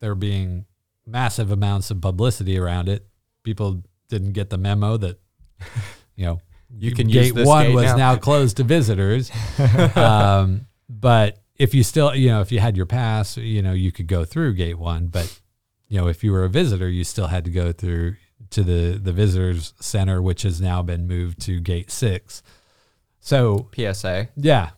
[0.00, 0.66] there being
[1.06, 3.06] massive amounts of publicity around it,
[3.42, 5.20] people didn't get the memo that
[6.16, 6.40] you know
[6.76, 7.96] You can gate use one gate was now.
[7.96, 9.30] now closed to visitors.
[9.96, 13.90] um, but if you still, you know, if you had your pass, you know, you
[13.92, 15.08] could go through gate one.
[15.08, 15.40] But
[15.88, 18.16] you know, if you were a visitor, you still had to go through
[18.50, 22.42] to the the visitors center, which has now been moved to gate six.
[23.20, 24.28] So PSA.
[24.36, 24.70] yeah,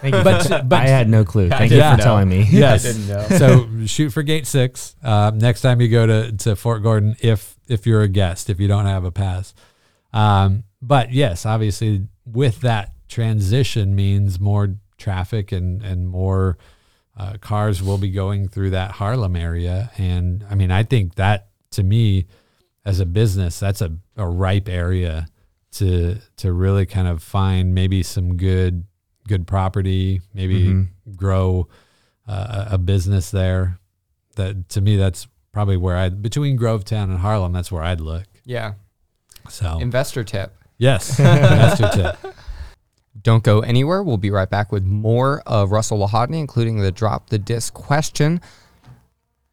[0.00, 0.22] Thank you.
[0.24, 1.48] But- but- I had no clue.
[1.48, 2.02] Thank you for know.
[2.02, 2.42] telling me.
[2.50, 2.82] yes.
[2.82, 3.26] didn't know.
[3.38, 4.96] so shoot for gate six.
[5.02, 8.60] Uh, next time you go to, to Fort Gordon, if if you're a guest, if
[8.60, 9.54] you don't have a pass.
[10.12, 16.58] Um, but yes, obviously, with that transition means more traffic and and more
[17.16, 19.90] uh, cars will be going through that Harlem area.
[19.96, 22.26] And I mean, I think that to me,
[22.84, 25.26] as a business, that's a, a ripe area
[25.72, 28.84] to to really kind of find maybe some good
[29.28, 30.88] good property, maybe Mhm.
[31.16, 31.68] grow
[32.26, 33.78] uh, a a business there.
[34.36, 37.52] That to me, that's probably where I between Grovetown and Harlem.
[37.52, 38.24] That's where I'd look.
[38.44, 38.74] Yeah.
[39.50, 40.56] So Investor tip.
[40.78, 42.34] yes, investor tip.
[43.22, 44.02] Don't go anywhere.
[44.02, 48.40] We'll be right back with more of Russell Lahodny, including the drop the disc question.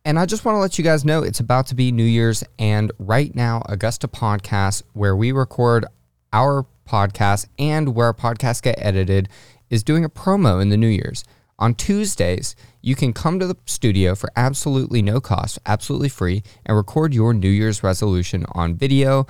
[0.03, 2.43] And I just want to let you guys know it's about to be New Year's,
[2.57, 5.85] and right now, Augusta Podcast, where we record
[6.33, 9.29] our podcast and where podcasts get edited,
[9.71, 11.23] is doing a promo in the New Year's.
[11.57, 16.77] On Tuesdays, you can come to the studio for absolutely no cost, absolutely free, and
[16.77, 19.25] record your New Year's resolution on video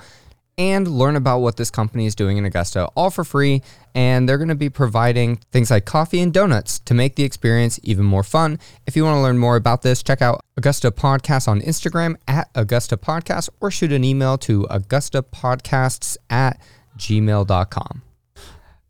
[0.58, 3.62] and learn about what this company is doing in Augusta, all for free.
[3.94, 7.80] And they're going to be providing things like coffee and donuts to make the experience
[7.82, 8.58] even more fun.
[8.86, 12.50] If you want to learn more about this, check out Augusta Podcast on Instagram at
[12.54, 16.60] Augusta Podcast or shoot an email to AugustaPodcasts at
[16.96, 18.02] gmail.com.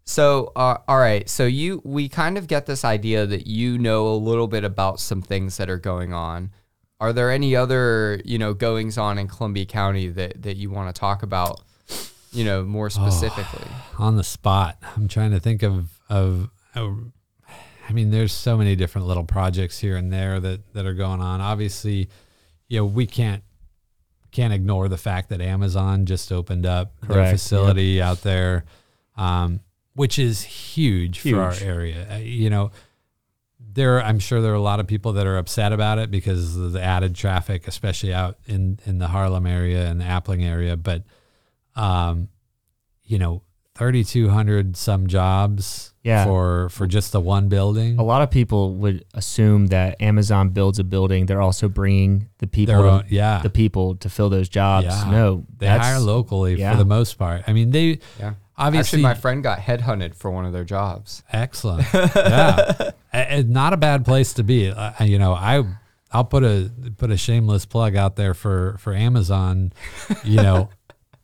[0.05, 1.29] So, uh, all right.
[1.29, 5.01] So you, we kind of get this idea that you know a little bit about
[5.01, 6.51] some things that are going on.
[7.01, 10.95] Are there any other, you know, goings on in Columbia County that that you want
[10.95, 11.61] to talk about,
[12.33, 13.67] you know, more specifically?
[13.99, 14.79] on the spot.
[14.97, 16.51] I'm trying to think of of.
[16.75, 17.13] of-
[17.89, 21.21] I mean, there's so many different little projects here and there that that are going
[21.21, 21.41] on.
[21.41, 22.09] Obviously,
[22.69, 23.43] you know, we can't
[24.31, 28.65] can't ignore the fact that Amazon just opened up their Correct, facility out there,
[29.17, 29.61] um,
[29.95, 32.07] which is huge, for our area.
[32.11, 32.71] Uh, you know,
[33.59, 36.57] there I'm sure there are a lot of people that are upset about it because
[36.57, 40.77] of the added traffic, especially out in in the Harlem area and the Appling area.
[40.77, 41.05] But
[41.75, 42.29] um,
[43.05, 43.43] you know,
[43.77, 46.25] 3,200 some jobs Yeah.
[46.25, 47.99] for for just the one building.
[47.99, 51.27] A lot of people would assume that Amazon builds a building.
[51.27, 53.41] They're also bringing the people, Their to- own- yeah.
[53.43, 54.87] the people to fill those jobs.
[54.87, 55.11] Yeah.
[55.11, 56.73] No, They that's- hire locally yeah.
[56.73, 57.45] for the most part.
[57.47, 58.35] I mean, they Yeah.
[58.59, 61.23] obviously Actually, my friend got headhunted for one of their jobs.
[61.33, 61.87] excellent.
[61.95, 64.71] yeah, A- and not a bad place to be.
[64.71, 65.63] Uh, you know, I
[66.11, 69.73] I'll put a put a shameless plug out there for for Amazon.
[70.25, 70.69] You know,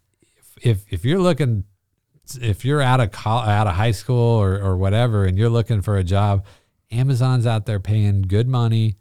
[0.63, 1.65] if if you're looking
[2.37, 5.97] if you're out of out of high school or or whatever and you're looking for
[5.97, 6.45] a job,
[6.91, 8.97] Amazon's out there paying good money.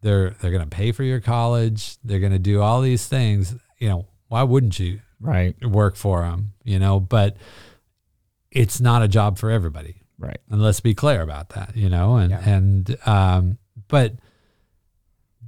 [0.00, 1.96] They're they're going to pay for your college.
[2.04, 3.54] They're going to do all these things.
[3.78, 6.52] You know, why wouldn't you right, work for them?
[6.64, 7.36] You know, but
[8.50, 10.38] it's not a job for everybody right.
[10.50, 12.48] and let's be clear about that you know and Yeah.
[12.48, 14.16] and um but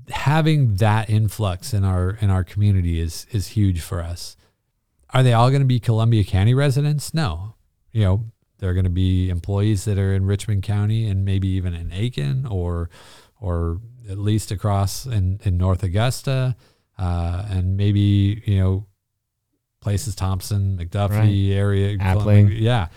[0.08, 4.36] having that influx in our in our community is is huge for us
[5.14, 7.54] are they all going to be columbia county residents no
[7.92, 8.24] you know
[8.58, 12.46] they're going to be employees that are in richmond county and maybe even in aiken
[12.46, 12.90] or
[13.40, 16.54] or at least across in in north augusta
[16.98, 18.86] uh and maybe you know
[19.80, 22.58] places thompson mcduffie area Appling.
[22.60, 22.88] yeah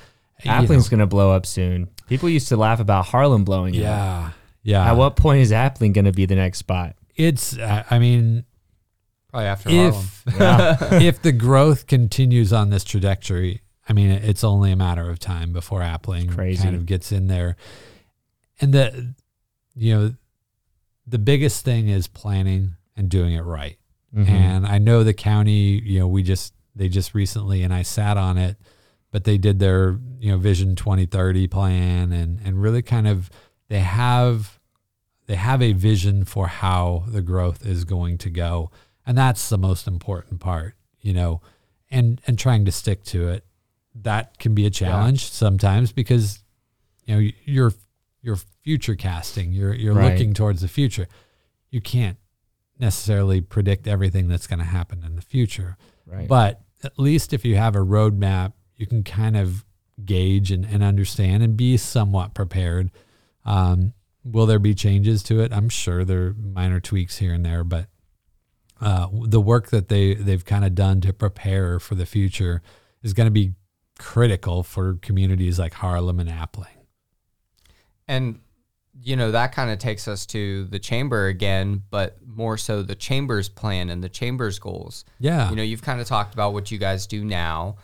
[0.43, 0.57] You know.
[0.57, 1.89] Appling's going to blow up soon.
[2.07, 3.81] People used to laugh about Harlem blowing up.
[3.81, 4.29] Yeah.
[4.61, 4.91] Yeah.
[4.91, 6.95] At what point is Appling going to be the next spot?
[7.15, 8.45] it's, I mean,
[9.37, 10.93] Probably after if, Yeah.
[11.01, 15.53] if the growth continues on this trajectory, I mean, it's only a matter of time
[15.53, 16.63] before Appling Crazy.
[16.63, 17.55] kind of gets in there.
[18.59, 19.13] And the,
[19.75, 20.13] you know,
[21.05, 23.77] the biggest thing is planning and doing it right.
[24.15, 24.27] Mhm.
[24.27, 28.17] And I know the county, you know, we just, they just recently, and I sat
[28.17, 28.57] on it,
[29.11, 33.29] but they did their, you know, Vision 2030 plan and, and really kind of,
[33.69, 34.59] they have,
[35.27, 38.71] they have a vision for how the growth is going to go.
[39.07, 41.41] And that's the most important part, you know,
[41.89, 43.45] and, and trying to stick to it.
[43.95, 46.43] That can be a challenge sometimes because,
[47.05, 47.73] you know, you're,
[48.21, 50.11] you're future casting, you're, you're Right.
[50.11, 51.07] looking towards the future.
[51.71, 52.17] You can't
[52.77, 55.77] necessarily predict everything that's going to happen in the future.
[56.05, 56.27] right.
[56.27, 59.65] But at least if you have a roadmap, you can kind of
[60.05, 62.91] gauge and, and understand and be somewhat prepared.
[63.45, 63.93] Um,
[64.23, 65.51] will there be changes to it?
[65.53, 67.87] I'm sure there are minor tweaks here and there, but
[68.81, 72.61] uh, the work that they they've kind of done to prepare for the future
[73.03, 73.53] is going to be
[73.97, 76.67] critical for communities like Harlem and Appling.
[78.07, 78.39] And
[79.03, 82.95] you know that kind of takes us to the chamber again, but more so the
[82.95, 85.05] chamber's plan and the chamber's goals.
[85.19, 85.49] Yeah.
[85.49, 87.77] You know, you've kind of talked about what you guys do now.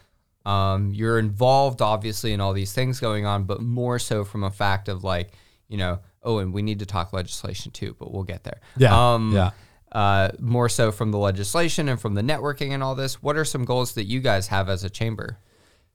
[0.46, 4.52] Um, you're involved, obviously, in all these things going on, but more so from a
[4.52, 5.32] fact of like,
[5.70, 8.60] you know, oh, and we need to talk legislation too, but we'll get there.
[8.78, 9.52] Yeah, Um, yeah.
[9.94, 13.22] Uh, more so from the legislation and from the networking and all this.
[13.22, 15.38] What are some goals that you guys have as a chamber?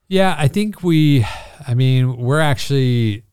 [0.06, 1.26] Yeah, I think we,
[1.66, 3.24] I mean, we're actually,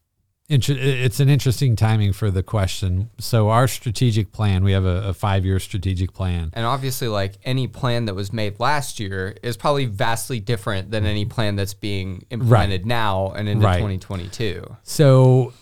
[0.50, 3.10] it's an interesting timing for the question.
[3.20, 6.50] So, our strategic plan, we have a, a five year strategic plan.
[6.54, 11.06] And obviously, like any plan that was made last year is probably vastly different than
[11.06, 13.78] any plan that's being implemented now and into Right.
[13.78, 14.76] 2022.
[14.84, 15.54] So,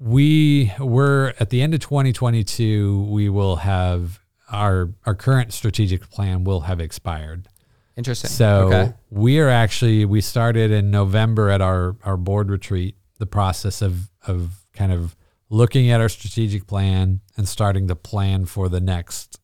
[0.00, 4.20] we we're at the end of 2022, we will have
[4.50, 7.48] our, our current strategic plan will have expired.
[7.96, 8.30] Interesting.
[8.30, 8.94] So okay.
[9.10, 14.10] we are actually we started in November at our our board retreat the process of
[14.26, 15.14] of kind of
[15.50, 19.38] looking at our strategic plan and starting to plan for the next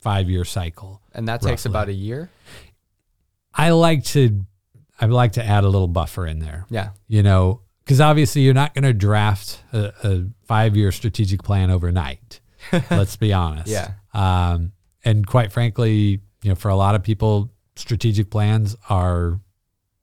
[0.00, 1.00] five year cycle.
[1.14, 1.70] and that takes roughly.
[1.70, 2.28] about a year.
[3.54, 4.44] I like to
[5.00, 6.66] I like to add a little buffer in there.
[6.68, 6.90] Yeah.
[7.08, 11.70] You know, because obviously you're not going to draft a, a five year strategic plan
[11.70, 12.40] overnight.
[12.90, 13.68] let's be honest.
[13.68, 13.92] Yeah.
[14.14, 14.72] Um,
[15.04, 19.40] and quite frankly, you know, for a lot of people, strategic plans are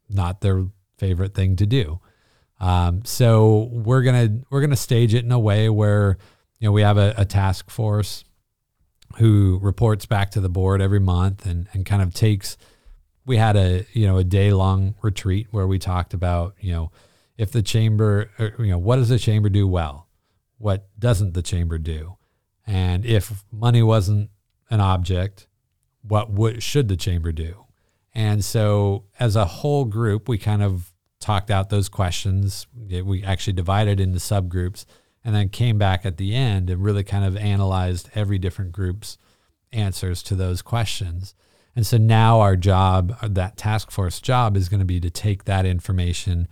[0.09, 0.65] not their
[0.97, 1.99] favorite thing to do.
[2.59, 6.17] Um, so we're gonna we're gonna stage it in a way where
[6.59, 8.25] you know we have a, a task force
[9.17, 12.57] who reports back to the board every month and and kind of takes.
[13.25, 16.91] We had a you know a day long retreat where we talked about you know
[17.39, 18.29] if the chamber
[18.59, 20.07] you know what does the chamber do well,
[20.57, 22.17] what doesn't the chamber do,
[22.67, 24.29] and if money wasn't
[24.69, 25.47] an object,
[26.01, 27.65] what would should the chamber do?
[28.13, 32.67] And so, as a whole group, we kind of talked out those questions.
[32.75, 34.85] We actually divided into subgroups,
[35.23, 39.17] and then came back at the end and really kind of analyzed every different group's
[39.71, 41.35] answers to those questions.
[41.73, 45.09] And so now our job, uh, that task force job, is going to be to
[45.09, 46.49] take that information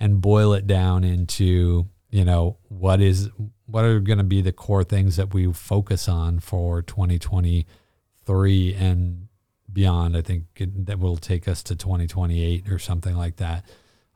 [0.00, 3.30] and boil it down into you know what is
[3.66, 9.28] what are going to be the core things that we focus on for 2023 and
[9.72, 10.16] beyond?
[10.16, 13.64] I think it, that will take us to 2028 or something like that.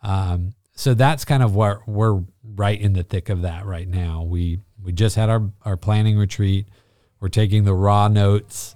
[0.02, 4.24] Um, so that's kind of what we're right in the thick of that right now.
[4.24, 6.66] We we just had our our planning retreat.
[7.20, 8.74] We're taking the raw notes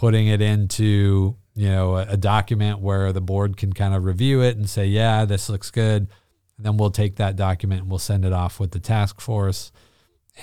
[0.00, 4.40] putting it into you know a, a document where the board can kind of review
[4.40, 6.08] it and say yeah this looks good
[6.60, 9.72] and then we'll take that document and we'll send it off with the task force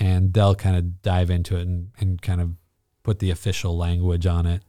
[0.00, 2.56] and they'll kind of dive into it and, and kind of
[3.04, 4.64] put the official language on it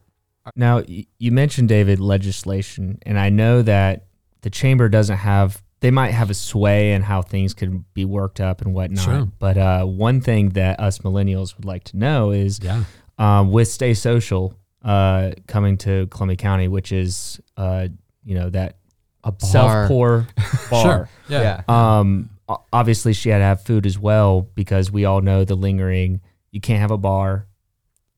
[0.55, 4.05] Now, you mentioned, David, legislation, and I know that
[4.41, 8.39] the chamber doesn't have, they might have a sway in how things could be worked
[8.39, 9.03] up and whatnot.
[9.03, 9.27] Sure.
[9.39, 12.83] But uh, one thing that us millennials would like to know is yeah
[13.17, 17.89] um, with Stay Social uh, coming to Columbia County, which is, uh,
[18.23, 18.77] you know, that
[19.24, 20.28] A self pour
[20.70, 21.09] bar.
[21.28, 21.61] Yeah.
[21.67, 22.30] Um,
[22.72, 26.22] obviously, she had to have food as well because we all know the lingering.
[26.51, 27.47] You can't have a bar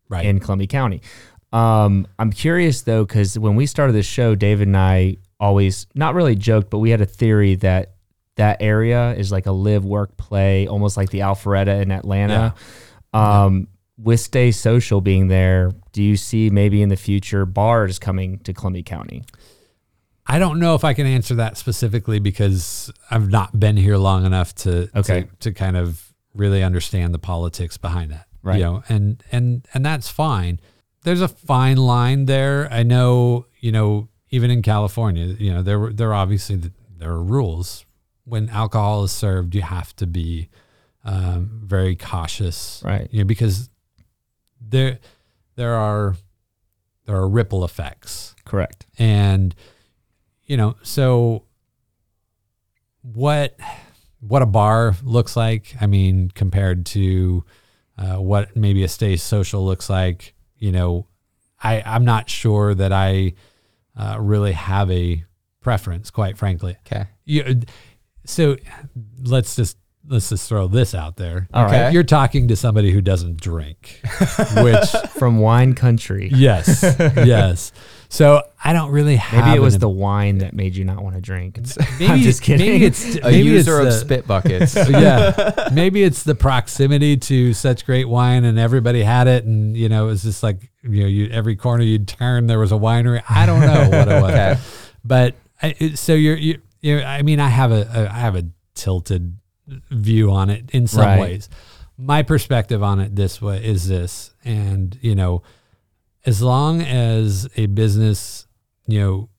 [0.10, 1.02] right in Columbia County.
[1.52, 6.14] Um, I'm curious though, because when we started this show, David and I always not
[6.14, 7.96] really joked, but we had a theory that
[8.36, 12.56] that area is like a live, work, play, almost like the Alpharetta in Atlanta.
[13.14, 18.40] Um, with Stay Social being there, do you see maybe in the future bars coming
[18.40, 19.24] to Columbia County?
[20.32, 24.26] I don't know if I can answer that specifically because I've not been here long
[24.26, 25.24] enough to Okay.
[25.24, 28.28] to, to kind of really understand the politics behind that.
[28.44, 28.58] Right.
[28.60, 30.60] You know, and and and that's fine.
[31.04, 32.70] There's a fine line there.
[32.72, 36.56] I know, you know, even in California, you know, there were there are obviously
[36.98, 37.86] there are rules.
[38.24, 40.48] When alcohol is served, you have to be
[41.04, 43.08] um, very cautious, Right.
[43.12, 43.70] You know, because
[44.62, 45.00] there
[45.56, 46.16] there are
[47.06, 48.86] there are ripple effects Correct.
[48.98, 49.54] and
[50.52, 51.46] you know so
[53.04, 53.56] what
[54.20, 57.46] what a bar looks like i mean compared to
[57.98, 61.08] uh, what maybe a stay social looks like you know
[61.64, 63.32] i i'm not sure that i
[63.96, 65.24] uh, really have a
[65.62, 67.06] preference quite frankly Okay.
[67.24, 67.62] you,
[68.26, 68.58] so
[69.24, 71.74] let's just let's just throw this out there All right.
[71.74, 71.92] Okay.
[71.94, 74.02] you're talking to somebody who doesn't drink
[74.58, 76.30] which From wine country.
[76.34, 77.72] Yes, yes.
[78.14, 79.46] So I don't really have.
[79.46, 81.58] Maybe it was an- the wine that made you not want to drink.
[81.58, 82.68] It's, Maybe, I'm just kidding.
[82.70, 84.76] Maybe it's A maybe user of it's the- spit buckets.
[84.76, 89.88] yeah, maybe it's the proximity to such great wine, and everybody had it, and you
[89.88, 92.76] know, it was just like you know, you every corner you'd turn, there was a
[92.76, 93.24] winery.
[93.30, 94.58] I don't know what it was, Okay.
[95.06, 98.44] but I, so you're you, you I mean, I have a, a I have a
[98.76, 99.38] tilted
[99.90, 101.20] view on it in some Right.
[101.22, 101.48] ways.
[101.98, 105.44] My perspective on it this way is this, and you know,
[106.26, 108.48] as long as a business,
[108.88, 109.30] you know,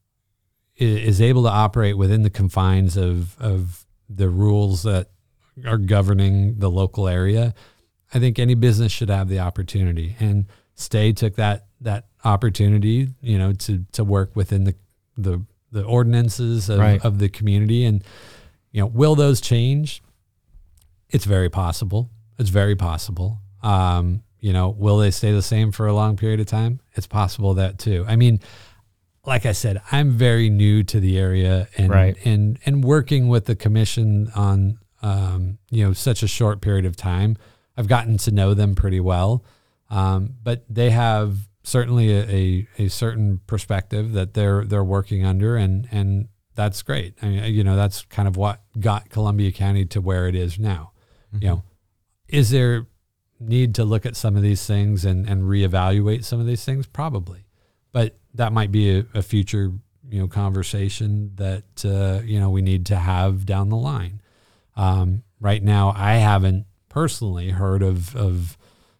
[0.76, 5.10] is able to operate within the confines of of the rules that
[5.64, 7.54] are governing the local area,
[8.12, 10.16] I think any business should have the opportunity.
[10.18, 14.74] And Stay took that that opportunity, you know, to to work within the
[15.16, 17.04] the the ordinances of, Right.
[17.04, 17.84] of the community.
[17.84, 18.02] And
[18.72, 20.02] you know, will those change?
[21.10, 22.10] It's very possible.
[22.38, 23.38] It's very possible.
[23.62, 26.80] Um, you know, will they stay the same for a long period of time?
[26.94, 28.04] It's possible that too.
[28.06, 28.40] I mean,
[29.24, 32.16] like I said, I'm very new to the area and Right.
[32.26, 36.96] and and working with the commission on um, you know such a short period of
[36.96, 37.36] time,
[37.76, 39.44] I've gotten to know them pretty well.
[39.90, 45.56] Um, but they have certainly a, a, a certain perspective that they're they're working under,
[45.56, 47.14] and and that's great.
[47.22, 50.58] I mean, you know, that's kind of what got Columbia County to where it is
[50.58, 50.90] now.
[51.32, 51.62] You know,
[52.28, 52.86] is there
[53.48, 56.86] need to look at some of these things and and reevaluate some of these things?
[56.86, 57.44] Probably,
[57.92, 59.72] but that might be a, a future
[60.08, 64.20] you know conversation that uh, you know we need to have down the line.
[64.76, 68.58] Um, right now, I haven't personally heard of of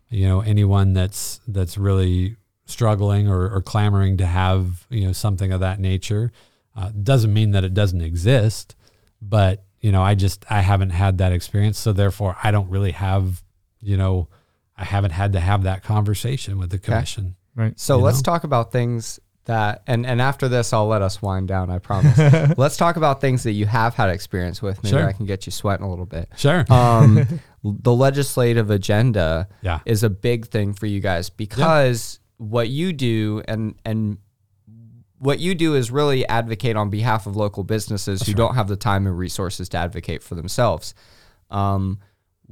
[0.08, 5.52] you know anyone that's that's really struggling or, or clamoring to have you know something
[5.52, 6.32] of that nature.
[6.74, 8.74] Uh, doesn't mean that it doesn't exist,
[9.20, 12.92] but you know I just I haven't had that experience, so therefore I don't really
[12.92, 13.42] have
[13.82, 14.28] you know
[14.76, 17.36] I haven't had to have that conversation with the commission.
[17.54, 17.78] Right.
[17.78, 18.22] So let's know?
[18.32, 22.16] talk about things that, and, and after this, I'll let us wind down, I promise.
[22.56, 24.82] let's talk about things that you have had experience with.
[24.82, 25.06] Maybe Sure.
[25.06, 26.30] I can get you sweating a little bit.
[26.36, 26.64] Sure.
[26.72, 29.80] Um, the legislative agenda Yeah.
[29.84, 34.18] is a big thing for you guys because what you do and, and
[35.18, 38.76] what you do is really advocate on behalf of local businesses who don't have the
[38.76, 40.94] time and resources to advocate for themselves.
[41.50, 41.98] Um,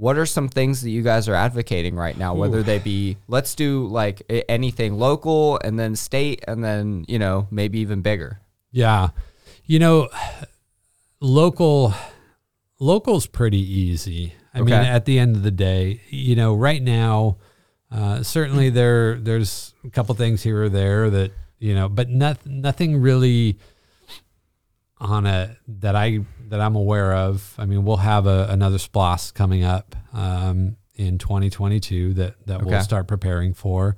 [0.01, 2.35] what are some things that you guys are advocating right now?
[2.35, 7.47] Whether they be, let's do like anything local and then state and then, you know,
[7.51, 8.41] maybe even bigger.
[8.73, 9.11] Yeah.
[9.67, 10.09] You know,
[11.21, 11.93] local
[12.79, 14.33] local's pretty easy.
[14.55, 17.37] I mean, at the end of the day, you know, right now,
[17.93, 22.47] uh, certainly there there's a couple things here or there that you know, but not,
[22.47, 23.59] nothing really
[25.01, 27.55] on a that I that I'm aware of.
[27.59, 32.71] I mean, we'll have a, another SPLOST coming up um, in 2022 that that Okay.
[32.71, 33.97] we'll start preparing for.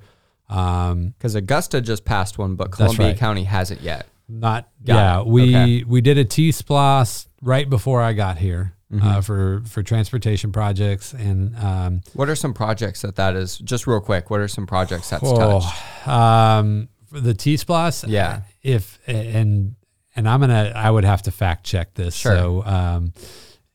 [0.49, 3.17] Um, Because Augusta just passed one, but Columbia right.
[3.17, 4.07] County hasn't yet.
[4.29, 5.19] Not Got yeah.
[5.21, 5.27] it.
[5.27, 5.83] We Okay.
[5.83, 9.07] we did a T SPLOST right before I got here Mm-hmm.
[9.07, 13.57] uh, for for transportation projects and um, What are some projects that that is?
[13.57, 16.07] Just real quick, what are some projects that's oh, touched?
[16.07, 18.05] um, for the T SPLOST.
[18.07, 18.41] Yeah.
[18.61, 19.75] If and
[20.15, 22.15] and I'm gonna I would have to fact check this.
[22.15, 22.35] Sure.
[22.35, 23.13] So um,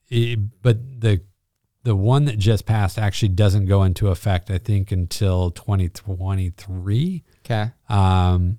[0.09, 1.23] it- but the
[1.85, 4.51] the one that just passed actually doesn't go into effect.
[4.51, 7.25] I think until 2023.
[7.45, 7.71] Okay.
[7.89, 8.59] um,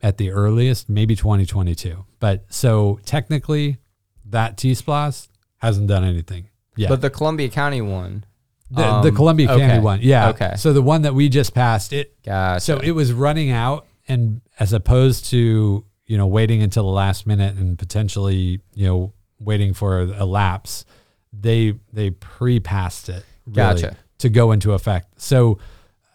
[0.00, 2.04] at the earliest, maybe 2022.
[2.20, 3.78] But so technically,
[4.26, 6.48] that T SPLOST hasn't done anything.
[6.76, 8.24] Yeah, But the Columbia County one.
[8.70, 9.66] the, the um, Columbia okay.
[9.66, 9.98] County one.
[10.02, 10.28] Yeah.
[10.28, 10.52] Okay.
[10.56, 12.60] So the one that we just passed, it Gotcha.
[12.60, 17.26] so it was running out, and as opposed to you know waiting until the last
[17.26, 20.84] minute and potentially you know waiting for a, lapse,
[21.32, 23.96] they they pre-passed it really Gotcha.
[24.18, 25.20] to go into effect.
[25.20, 25.58] So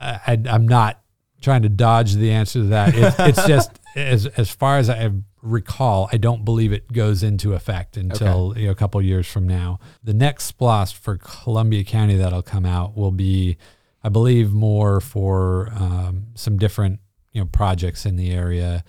[0.01, 0.99] I, I, I'm not
[1.41, 2.95] trying to dodge the answer to that.
[2.95, 5.09] It, it's just as as far as I
[5.41, 9.47] recall, I don't believe it goes into effect until you know, a couple years from
[9.47, 9.79] now.
[10.03, 13.57] The next SPLOST for Columbia County that'll come out will be,
[14.03, 16.99] I believe, more for um, some different
[17.31, 18.83] you know projects in the area.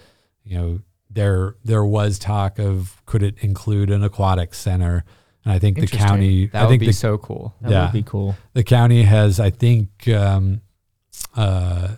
[0.45, 0.81] You know,
[1.15, 5.05] there there was talk of could it include an aquatic center,
[5.45, 6.47] and I think the county.
[6.47, 7.55] that I would be the, so cool.
[7.63, 7.83] That Yeah.
[7.85, 8.37] would be cool.
[8.53, 10.61] the county has, I think, um,
[11.37, 11.97] uh,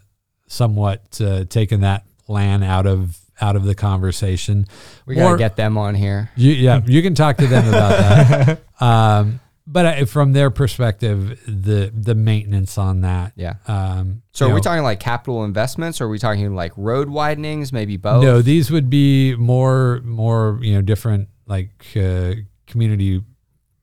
[0.49, 4.67] somewhat uh, taken that plan out of out of the conversation.
[5.05, 6.31] We gotta get them on here.
[6.37, 8.61] You, yeah, you can talk to them about that.
[8.79, 13.33] Um, but I, from their perspective, the the maintenance on that.
[13.37, 13.55] Yeah.
[13.67, 16.01] Um, So are we talking like capital investments?
[16.01, 17.73] Or are we talking like road widenings?
[17.73, 18.23] Maybe both.
[18.23, 22.35] No, these would be more more you know different like uh,
[22.67, 23.23] community,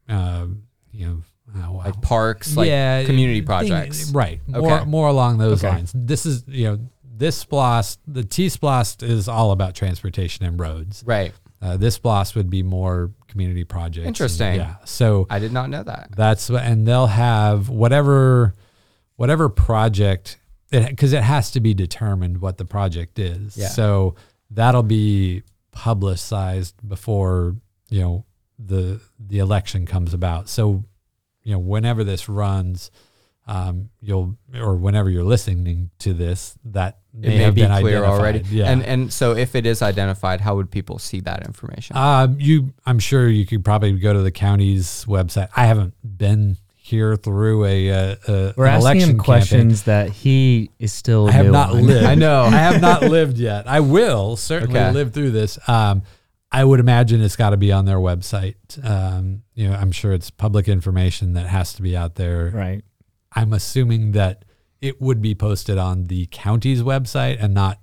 [0.10, 0.48] uh,
[0.92, 1.22] you know,
[1.56, 1.78] oh, wow.
[1.86, 4.12] like parks, like community thing- projects.
[4.12, 4.42] right?
[4.48, 4.86] More Okay.
[4.86, 5.74] more along those Okay.
[5.74, 5.92] lines.
[5.96, 6.80] This is you know
[7.16, 11.04] this SPLOST, the T SPLOST is all about transportation and roads.
[11.06, 11.32] Right.
[11.64, 14.06] Uh, this blast would be more community projects.
[14.08, 14.56] Interesting.
[14.56, 14.76] yeah.
[14.84, 16.10] So I did not know that.
[16.16, 18.54] that's what- and they'll have whatever
[19.16, 20.38] whatever project
[20.72, 23.56] because it, has to be determined what the project is.
[23.56, 23.68] Yeah.
[23.70, 24.16] So
[24.52, 27.56] that'll be publicized before
[27.90, 28.26] you know
[28.60, 30.50] the the election comes about.
[30.50, 30.84] So
[31.44, 32.92] you know whenever this runs,
[33.48, 38.10] um, you'll or whenever you're listening to this, that It may have be clear identified.
[38.10, 38.40] already.
[38.50, 38.72] Yeah.
[38.72, 41.96] And and so if it is identified, how would people see that information?
[41.96, 45.50] Um, you, I'm sure you could probably go to the county's website.
[45.56, 49.20] I haven't been here through a, uh, a We're an asking election him campaign.
[49.24, 51.28] questions that he is still.
[51.30, 51.86] I have new not on.
[51.86, 52.06] lived.
[52.06, 52.44] I know.
[52.44, 53.68] I have not lived yet.
[53.68, 54.92] I will certainly Okay.
[54.92, 55.58] live through this.
[55.70, 56.02] Um,
[56.52, 58.56] I would imagine it's got to be on their website.
[58.84, 62.52] Um, you know, I'm sure it's public information that has to be out there.
[62.54, 62.84] Right.
[63.32, 64.44] I'm assuming that
[64.84, 67.80] it would be posted on the county's website and not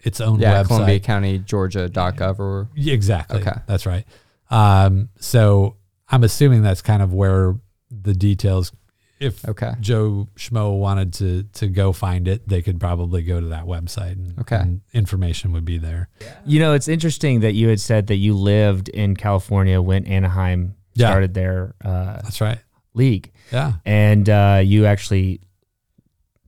[0.00, 0.66] its own yeah, website.
[0.66, 3.40] Columbia County, Georgia.gov or Yeah, exactly.
[3.40, 3.54] Okay.
[3.66, 4.04] That's right.
[4.50, 5.76] Um, so
[6.08, 7.54] I'm assuming that's kind of where
[7.90, 8.70] the details.
[9.18, 9.72] If Okay.
[9.80, 14.12] Joe Schmo wanted to to go find it, they could probably go to that website
[14.12, 14.56] and, Okay.
[14.56, 16.08] and information would be there.
[16.44, 20.74] You know, it's interesting that you had said that you lived in California when Anaheim
[20.94, 21.06] Yeah.
[21.06, 22.58] started their uh, That's right.
[22.94, 23.74] league, Yeah.
[23.86, 25.40] and uh, you actually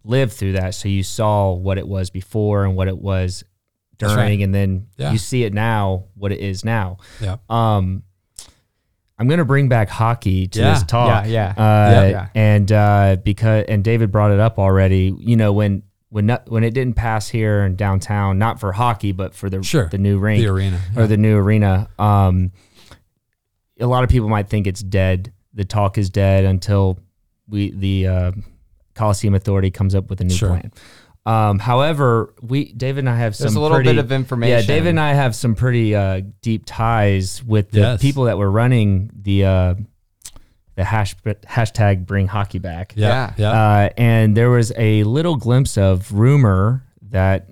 [0.04, 3.42] lived through that, so you saw what it was before and what it was
[3.98, 4.40] during, right.
[4.40, 5.12] and then Yeah.
[5.12, 6.98] you see it now, what it is now.
[7.20, 7.36] Yeah.
[7.48, 8.02] Um,
[9.18, 11.26] I'm gonna bring back hockey to Yeah, this talk.
[11.26, 11.64] yeah, yeah.
[11.64, 12.26] Uh, Yeah, yeah.
[12.34, 15.14] And uh, because and David brought it up already.
[15.18, 19.12] You know when when not, when it didn't pass here in downtown, not for hockey,
[19.12, 19.88] but for the Sure.
[19.88, 20.80] the new rink The arena.
[20.96, 21.88] or the new arena.
[21.98, 22.50] Um,
[23.80, 25.32] a lot of people might think it's dead.
[25.54, 26.98] The talk is dead until
[27.48, 28.32] we the uh,
[28.94, 30.48] Coliseum Authority comes up with a new Sure.
[30.48, 30.72] plan.
[31.26, 34.60] Um, however, we David and I have some There's a little pretty- bit of information.
[34.60, 38.02] Yeah, David and I have some pretty uh, deep ties with the Yes.
[38.02, 39.74] people that were running the uh,
[40.76, 42.92] the hash, hashtag Bring Hockey Back.
[42.96, 43.32] yeah.
[43.36, 43.52] Yeah.
[43.52, 43.52] Yeah.
[43.52, 47.48] Uh, and there was a little glimpse of rumor that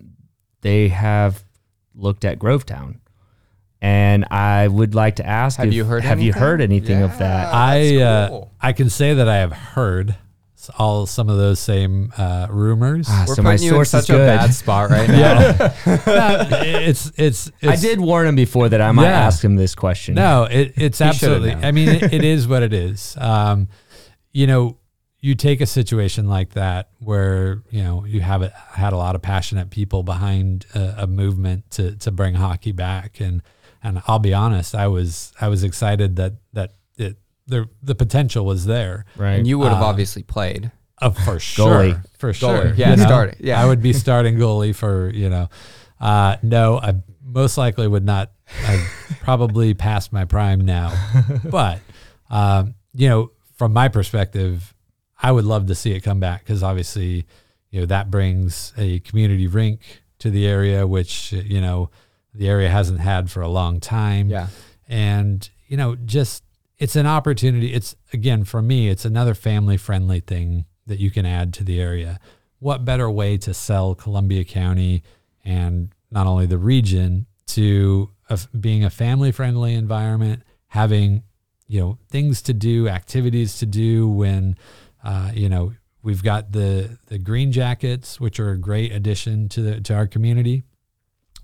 [0.60, 1.42] they have
[1.94, 2.96] looked at Grovetown.
[3.80, 6.40] And I would like to ask Have if- you heard have you anything?
[6.42, 7.52] heard anything of that?
[7.54, 8.52] I uh, cool.
[8.60, 10.16] I can say that I have heard s-
[10.70, 13.06] all some of those same uh, rumors.
[13.10, 14.26] Ah, We're so my putting you in source such a good.
[14.26, 15.72] bad spot right now.
[15.86, 19.26] it's, it's it's I did warn him before that I might Yeah.
[19.26, 20.14] ask him this question.
[20.14, 21.54] No, it, it's He should've absolutely.
[21.54, 21.64] known.
[21.64, 23.16] I mean, it, it is what it is.
[23.18, 23.68] Um,
[24.32, 24.78] you know,
[25.20, 29.14] you take a situation like that where you know you have it, had a lot
[29.14, 33.42] of passionate people behind a, a movement to to bring hockey back, and
[33.84, 36.74] and I'll be honest, I was I was excited that that it
[37.52, 39.04] the the potential was there.
[39.16, 39.34] right?
[39.34, 40.72] And you would have Uh, obviously played.
[40.98, 41.66] Uh, for sure.
[41.66, 42.18] Goalie.
[42.18, 42.72] For sure.
[42.76, 43.04] Yeah, you know?
[43.04, 43.36] starting.
[43.40, 43.62] Yeah.
[43.62, 45.48] I would be starting goalie for, you know,
[46.00, 46.94] uh, no, I
[47.24, 48.30] most likely would not.
[48.66, 50.92] I've probably past my prime now.
[51.44, 51.80] But,
[52.30, 54.74] um, you know, from my perspective,
[55.20, 57.26] I would love to see it come back because obviously,
[57.70, 59.80] you know, that brings a community rink
[60.20, 61.90] to the area, which, you know,
[62.34, 64.46] the area hasn't had for a long time yeah.
[64.88, 66.42] and you know just
[66.82, 67.72] it's an opportunity.
[67.72, 71.80] It's again for me it's another family friendly thing that you can add to the
[71.80, 72.18] area.
[72.58, 75.04] What better way to sell columbia county
[75.44, 81.22] and not only the region to a, being a family friendly environment having
[81.68, 84.56] you know things to do activities to do when
[85.04, 89.62] uh, you know we've got the the green jackets which are a great addition to
[89.62, 90.64] the to our community.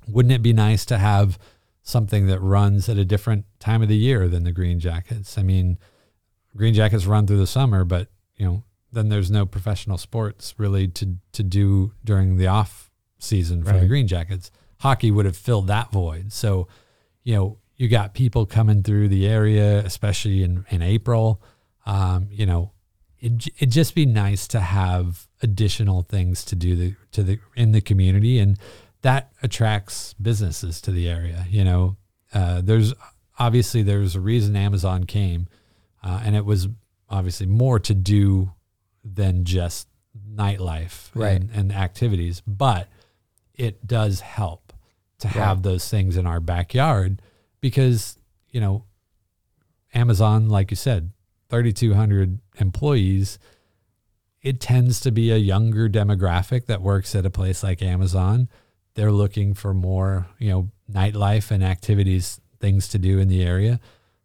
[0.09, 1.39] Wouldn't it be nice to have
[1.89, 5.39] something that runs at a different time of the year than the green jackets.
[5.39, 5.79] I mean
[6.55, 8.63] green jackets run through the summer but you know
[8.93, 13.87] then there's no professional sports really to to do during the off season for the
[13.87, 14.51] green jackets.
[14.81, 16.33] Hockey would have filled that void.
[16.33, 16.69] So
[17.25, 21.43] you know you got people coming through the area especially in in april.
[21.87, 22.73] Um, you know
[23.21, 27.73] it, it'd just be nice to have additional things to do the, to the in
[27.73, 28.39] the community.
[28.39, 28.59] And
[29.03, 31.97] that attracts businesses to the area you know
[32.35, 32.93] uh, there's
[33.39, 35.47] obviously there's a reason amazon came
[36.03, 36.69] uh, and it was
[37.09, 38.53] obviously more to do
[39.05, 39.89] than just
[40.35, 41.41] nightlife Right.
[41.41, 42.89] and, and activities but
[43.55, 44.73] it does help
[45.21, 45.33] to Yeah.
[45.47, 47.23] have those things in our backyard
[47.61, 48.19] because
[48.51, 48.85] you know
[49.95, 51.11] amazon like you said
[51.51, 53.39] 3200 employees
[54.43, 58.49] it tends to be a younger demographic that works at a place like amazon
[58.99, 63.79] they're looking for more you know nightlife and activities things to do in the area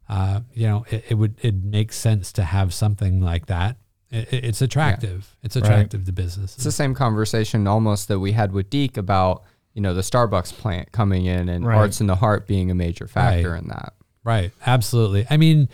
[0.10, 3.78] uh, you know it, it would it makes sense to have something like that
[4.10, 5.36] it, it's attractive.
[5.44, 5.64] It's Right.
[5.66, 6.54] attractive to business.
[6.56, 9.44] It's the same conversation almost that we had with Deke about,
[9.74, 11.78] you know, the Starbucks plant coming in and Right.
[11.78, 13.62] Arts in the Heart being a major factor Right.
[13.64, 13.94] in that.
[14.24, 14.52] Right.
[14.68, 15.26] Absolutely.
[15.32, 15.68] I mean,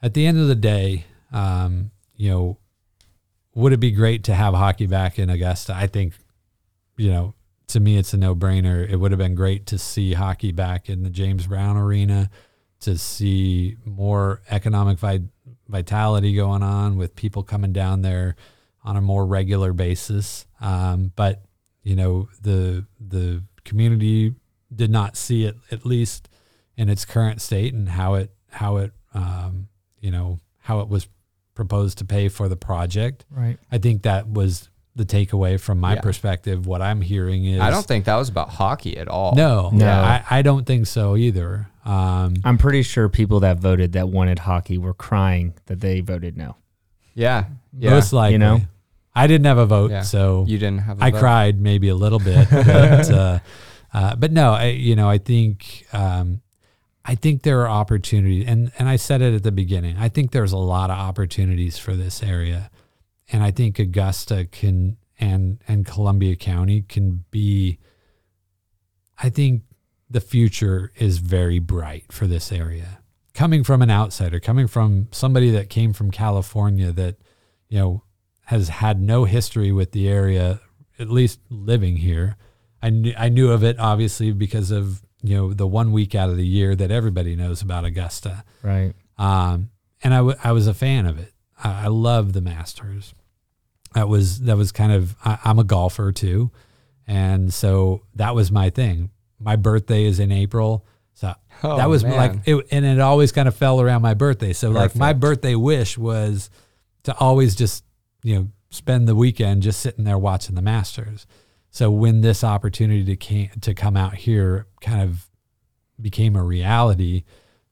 [0.00, 2.58] at the end of the day, um, you know,
[3.56, 5.74] would it be great to have hockey back in Augusta?
[5.74, 6.14] I think,
[6.96, 7.34] you know,
[7.72, 8.88] to me, it's a no brainer.
[8.88, 12.30] It would have been great to see hockey back in the James Brown Arena,
[12.80, 15.28] to see more economic vi-
[15.68, 18.36] vitality going on with people coming down there
[18.84, 20.46] on a more regular basis.
[20.60, 21.44] Um, but
[21.82, 24.34] you know, the the community
[24.74, 26.28] did not see it at least
[26.76, 29.68] in its current state and how it how it um,
[29.98, 31.08] you know how it was
[31.54, 33.24] proposed to pay for the project.
[33.30, 33.58] Right.
[33.70, 36.00] I think that was the takeaway from my Yeah.
[36.02, 36.66] perspective.
[36.66, 39.34] What I'm hearing is I don't think that was about hockey at all.
[39.34, 39.88] no, No.
[39.90, 41.68] I, I don't think so either.
[41.84, 46.36] Um, I'm pretty sure people that voted that wanted hockey were crying that they voted
[46.36, 46.56] no.
[47.14, 47.46] Yeah.
[47.76, 47.90] Yeah.
[47.90, 48.60] Most likely, know?
[49.14, 50.02] I didn't have a vote, Yeah.
[50.02, 51.16] so you didn't have a I vote?
[51.16, 53.38] I cried maybe a little bit, but, uh,
[53.92, 56.40] uh, but no, I, you know, I think, um,
[57.04, 59.96] I think there are opportunities, and and I said it at the beginning.
[59.98, 62.70] I think there's a lot of opportunities for this area,
[63.32, 67.78] and I think Augusta can and and Columbia County can be.
[69.22, 69.62] I think
[70.10, 72.98] the future is very bright for this area.
[73.34, 77.16] Coming from an outsider, coming from somebody that came from California, that
[77.68, 78.02] you know
[78.46, 80.60] has had no history with the area,
[80.98, 82.36] at least living here.
[82.82, 86.28] I knew, I knew of it obviously because of you know the one week out
[86.28, 88.92] of the year that everybody knows about Augusta, Right.
[89.18, 89.70] um,
[90.02, 91.32] and I, w- I was a fan of it.
[91.62, 93.14] I, I love the Masters.
[93.94, 96.50] That was that was kind of I, I'm a golfer too,
[97.06, 99.10] and so that was my thing.
[99.38, 101.34] My birthday is in April, so
[101.64, 102.16] Oh, that was man.
[102.16, 104.52] like it, and it always kind of fell around my birthday.
[104.52, 106.50] So like my birthday wish was
[107.04, 107.84] to always just
[108.22, 111.26] you know spend the weekend just sitting there watching the Masters.
[111.70, 115.26] So when this opportunity to came, to come out here kind of
[116.00, 117.24] became a reality,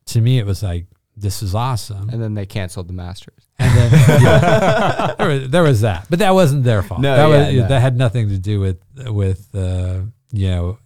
[0.06, 2.08] to me it was like this is awesome.
[2.08, 3.46] And then they canceled the Masters.
[3.60, 3.92] And then
[4.22, 7.02] yeah, there, was, there was that, but that wasn't their fault.
[7.02, 7.68] No, that yeah, was no.
[7.68, 10.00] that had nothing to do with with uh,
[10.32, 10.78] you know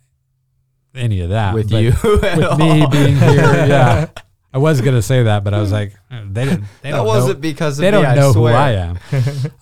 [0.95, 1.93] any of that with you.
[2.03, 3.66] with me being here.
[3.66, 4.09] Yeah,
[4.53, 6.64] I was gonna say that, but I was like, they didn't.
[6.83, 8.57] They that don't wasn't know, because of they me, don't I know who swear.
[8.57, 8.99] I am.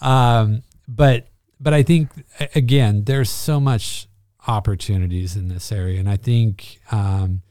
[0.01, 1.29] um, but
[1.61, 2.09] but I think
[2.55, 4.09] again, there's so much
[4.47, 7.43] opportunities in this area, and I think um,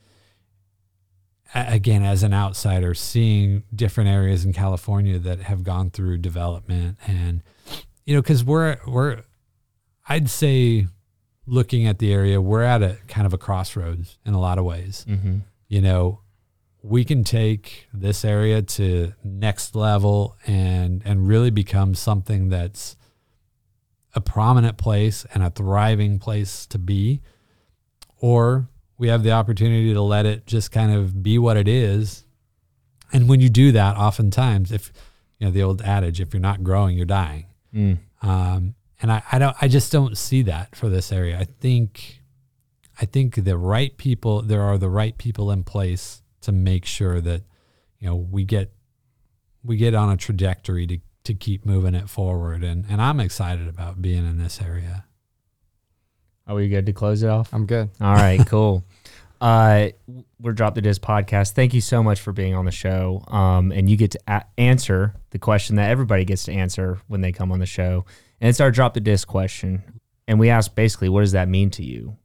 [1.54, 7.44] again, as an outsider, seeing different areas in California that have gone through development, and
[8.06, 9.24] you know, because we're we're,
[10.08, 10.88] I'd say,
[11.46, 14.66] looking at the area, we're at a kind of a crossroads in a lot of
[14.66, 15.38] ways Mm-hmm.
[15.68, 16.22] you know
[16.84, 22.96] we can take this area to next level and and really become something that's
[24.16, 27.22] a prominent place and a thriving place to be
[28.18, 28.68] or
[29.02, 32.24] we have the opportunity to let it just kind of be what it is
[33.12, 34.94] and when you do that oftentimes if
[35.40, 38.00] you know the old adage if you're not growing you're dying Mm.
[38.22, 41.40] um, and I, I don't I just don't see that for this area.
[41.40, 42.22] I think
[43.02, 47.22] I think the right people there are the right people in place to make sure
[47.22, 47.42] that
[48.00, 48.74] you know we get
[49.64, 53.68] we get on a trajectory to to keep moving it forward and and I'm excited
[53.70, 55.06] about being in this area.
[56.52, 57.54] Are we good to close it off?
[57.54, 57.90] I'm good.
[58.02, 58.84] All right, cool.
[59.40, 59.88] Uh,
[60.42, 61.54] we're Drop the Disc podcast.
[61.54, 63.24] Thank you so much for being on the show.
[63.30, 67.22] Um, and you get to a- answer the question that everybody gets to answer when
[67.22, 68.04] they come on the show.
[68.42, 70.02] And it's our Drop the Disc question.
[70.28, 72.18] And we ask basically, what does that mean to you?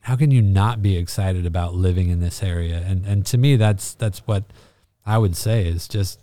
[0.00, 2.82] How can you not be excited about living in this area?
[2.84, 4.44] And and to me, that's that's what
[5.06, 6.18] I would say is just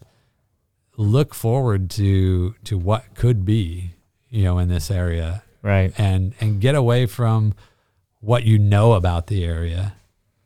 [0.97, 3.91] look forward to to what could be,
[4.29, 5.43] you know, in this area.
[5.61, 5.93] Right.
[5.97, 7.55] and and get away from
[8.19, 9.95] what you know about the area.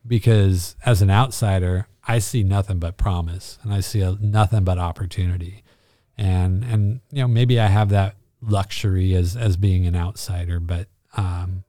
[0.08, 4.78] Because as an outsider i see nothing but promise and i see a, nothing but
[4.80, 5.64] opportunity.
[6.18, 10.88] And and you know maybe i have that luxury as as being an outsider but
[11.18, 11.64] um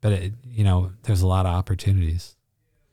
[0.00, 2.34] but it, you know there's a lot of opportunities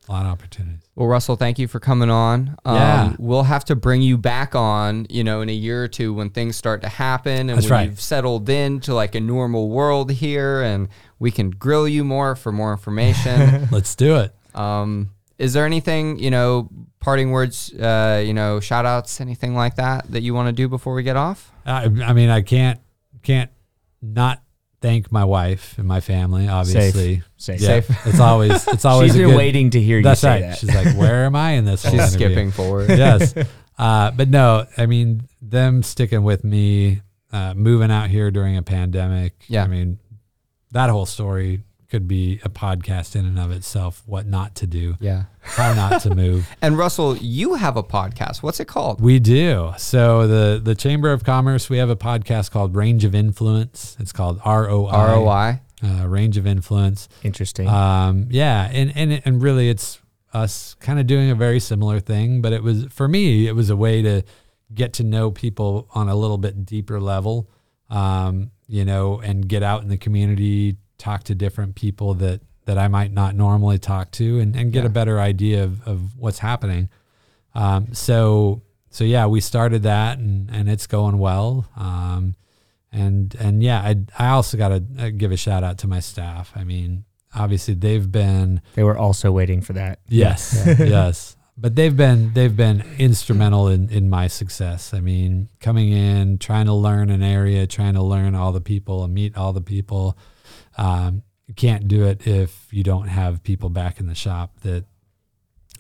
[0.08, 2.56] a lot of opportunities Well, Russell, thank you for coming on.
[2.64, 3.16] Um, Yeah.
[3.18, 6.30] We'll have to bring you back on, you know, in a year or two when
[6.30, 7.90] things start to happen and That's when right.
[7.90, 10.88] you've settled into like a normal world here and
[11.20, 13.68] we can grill you more for more information.
[13.72, 16.70] let's do it um, is there anything, you know,
[17.02, 20.70] parting words, uh, you know, shout outs, anything like that that you want to do
[20.70, 21.52] before we get off?
[21.66, 22.80] I, I mean i can't
[23.24, 23.50] can't
[24.02, 24.42] not
[24.86, 27.60] thank my wife and my family obviously Safe.
[27.62, 27.90] Yeah, Safe.
[28.08, 30.42] it's always it's always She's a been good- waiting to hear you That's say right.
[30.42, 30.58] that.
[30.60, 31.82] She's like, where am I in this?
[31.82, 32.90] She's interview?" skipping forward.
[32.90, 33.34] yes.
[33.78, 37.02] Uh, but no, I mean, them sticking with me,
[37.34, 39.34] uh, moving out here during a pandemic.
[39.50, 39.66] Yeah.
[39.66, 40.00] I mean,
[40.72, 41.60] that whole story
[41.96, 44.04] could be a podcast in and of itself.
[44.06, 45.24] What not to do, Yeah.
[45.42, 46.50] how not to move.
[46.62, 48.44] And Russell, you have a podcast.
[48.44, 49.00] What's it called?
[49.00, 49.72] We do.
[49.78, 53.96] So the the Chamber of Commerce, we have a podcast called Range of Influence.
[53.98, 54.92] It's called ROI.
[54.92, 55.62] ROI.
[55.82, 57.08] Uh, Range of Influence.
[57.24, 57.70] Interesting.
[57.70, 60.02] Um, yeah, and and and really, it's
[60.34, 63.70] us kind of doing a very similar thing, but it was for me, it was
[63.70, 64.22] a way to
[64.74, 67.50] get to know people on a little bit deeper level,
[67.90, 72.78] um, you know, and get out in the community, talk to different people that that
[72.78, 74.88] I might not normally talk to, and and get Yeah.
[74.88, 76.90] a better idea of of what's happening.
[77.54, 81.68] Um, so so yeah, we started that, and and it's going well.
[81.78, 82.36] Um,
[82.92, 86.52] and and yeah, I I also got to give a shout out to my staff.
[86.56, 87.04] I mean,
[87.36, 90.00] obviously they've been they were also waiting for that.
[90.08, 94.94] yes yes, but they've been they've been instrumental in in my success.
[94.94, 99.04] I mean, coming in, trying to learn an area, trying to learn all the people
[99.04, 100.18] and meet all the people.
[100.78, 104.86] Um, you can't do it if you don't have people back in the shop that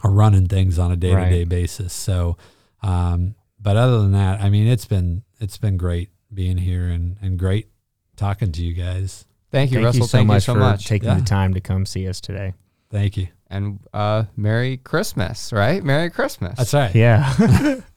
[0.03, 1.91] are running things on a day to day basis.
[1.93, 2.37] So,
[2.83, 7.17] um, but other than that, I mean, it's been it's been great being here and
[7.21, 7.67] and great
[8.15, 9.25] talking to you guys.
[9.51, 10.01] Thank you, Thank Russell.
[10.01, 10.85] you so Thank much you so for much.
[10.85, 11.15] taking Yeah.
[11.19, 12.53] the time to come see us today.
[12.91, 13.27] Thank you.
[13.49, 15.83] and uh, Merry Christmas, right?
[15.83, 16.57] Merry Christmas.
[16.57, 16.93] That's right.
[16.93, 17.81] Yeah.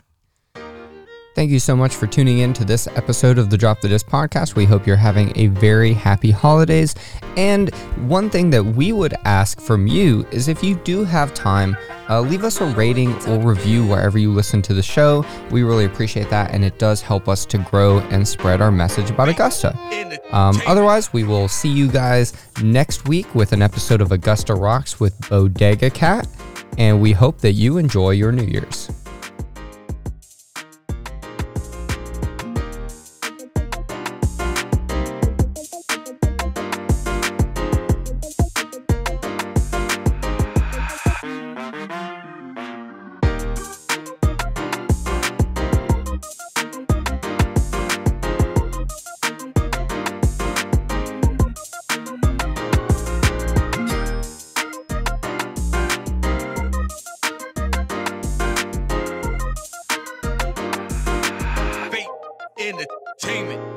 [1.34, 4.09] Thank you so much for tuning in to this episode of the Drop the Disc
[4.09, 4.56] podcast.
[4.56, 6.96] We hope you're having a very happy holidays.
[7.36, 7.72] And
[8.09, 11.76] one thing that we would ask from you is if you do have time,
[12.10, 15.24] uh, leave us a rating or review wherever you listen to the show.
[15.52, 19.10] We really appreciate that, and it does help us to grow and spread our message
[19.10, 19.78] about Augusta.
[20.32, 22.32] Um, otherwise, we will see you guys
[22.62, 26.26] next week with an episode of Augusta Rocks with Bodega Cat,
[26.78, 28.90] and we hope that you enjoy your New Year's.
[63.39, 63.68] Entertainment.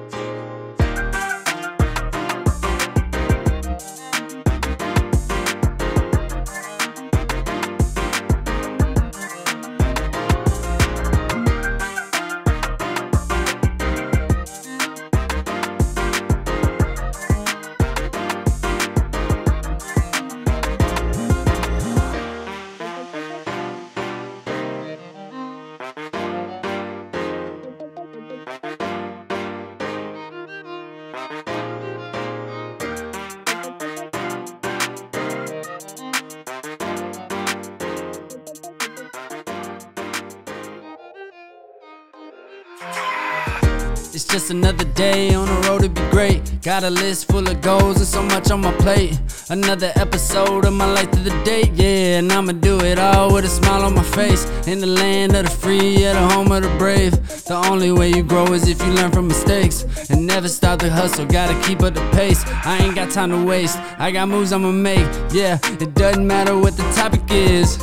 [44.32, 46.62] Just another day on the road to be great.
[46.62, 49.20] Got a list full of goals and so much on my plate.
[49.49, 52.20] Another episode of my life to the date, yeah.
[52.20, 54.45] And I'ma do it all with a smile on my face.
[54.68, 57.12] In the land of the free, at the home of the brave.
[57.44, 59.84] The only way you grow is if you learn from mistakes.
[60.10, 62.41] And never stop the hustle, gotta keep up the pace.
[62.48, 65.08] I ain't got time to waste, I got moves I'ma make.
[65.34, 67.78] Yeah, it doesn't matter what the topic is.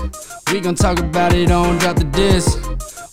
[0.51, 2.59] We gon' talk about it on Drop the Disc.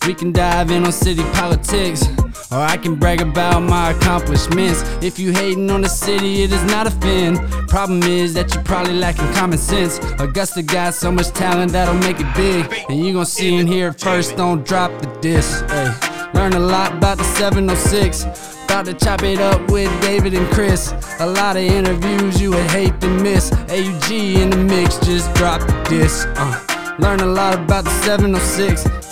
[0.06, 2.08] We can dive in on city politics.
[2.56, 4.82] Or I can brag about my accomplishments.
[5.02, 7.36] If you hating on the city, it is not a fin.
[7.68, 9.98] Problem is that you probably lacking common sense.
[10.18, 12.86] Augusta got so much talent that'll make it big.
[12.88, 15.66] And you gon' see and hear it first, don't drop the disc.
[15.66, 15.92] Hey.
[16.32, 18.24] Learn a lot about the 706.
[18.64, 20.94] About to chop it up with David and Chris.
[21.20, 23.50] A lot of interviews you would hate to miss.
[23.50, 26.26] AUG in the mix, just drop the disc.
[26.36, 26.96] Uh.
[26.98, 29.05] Learn a lot about the 706.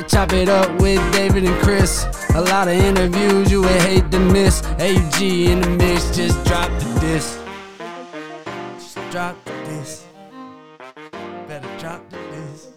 [0.00, 2.06] To chop it up with David and Chris.
[2.34, 4.64] A lot of interviews you would hate to miss.
[4.78, 7.38] AG in the mix, just drop the disc.
[8.78, 10.06] Just drop the disc.
[11.46, 12.68] Better drop the disc.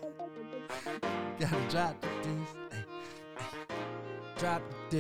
[1.39, 2.55] Gotta drop the disc.
[2.73, 2.83] Ay.
[4.37, 4.97] Drop the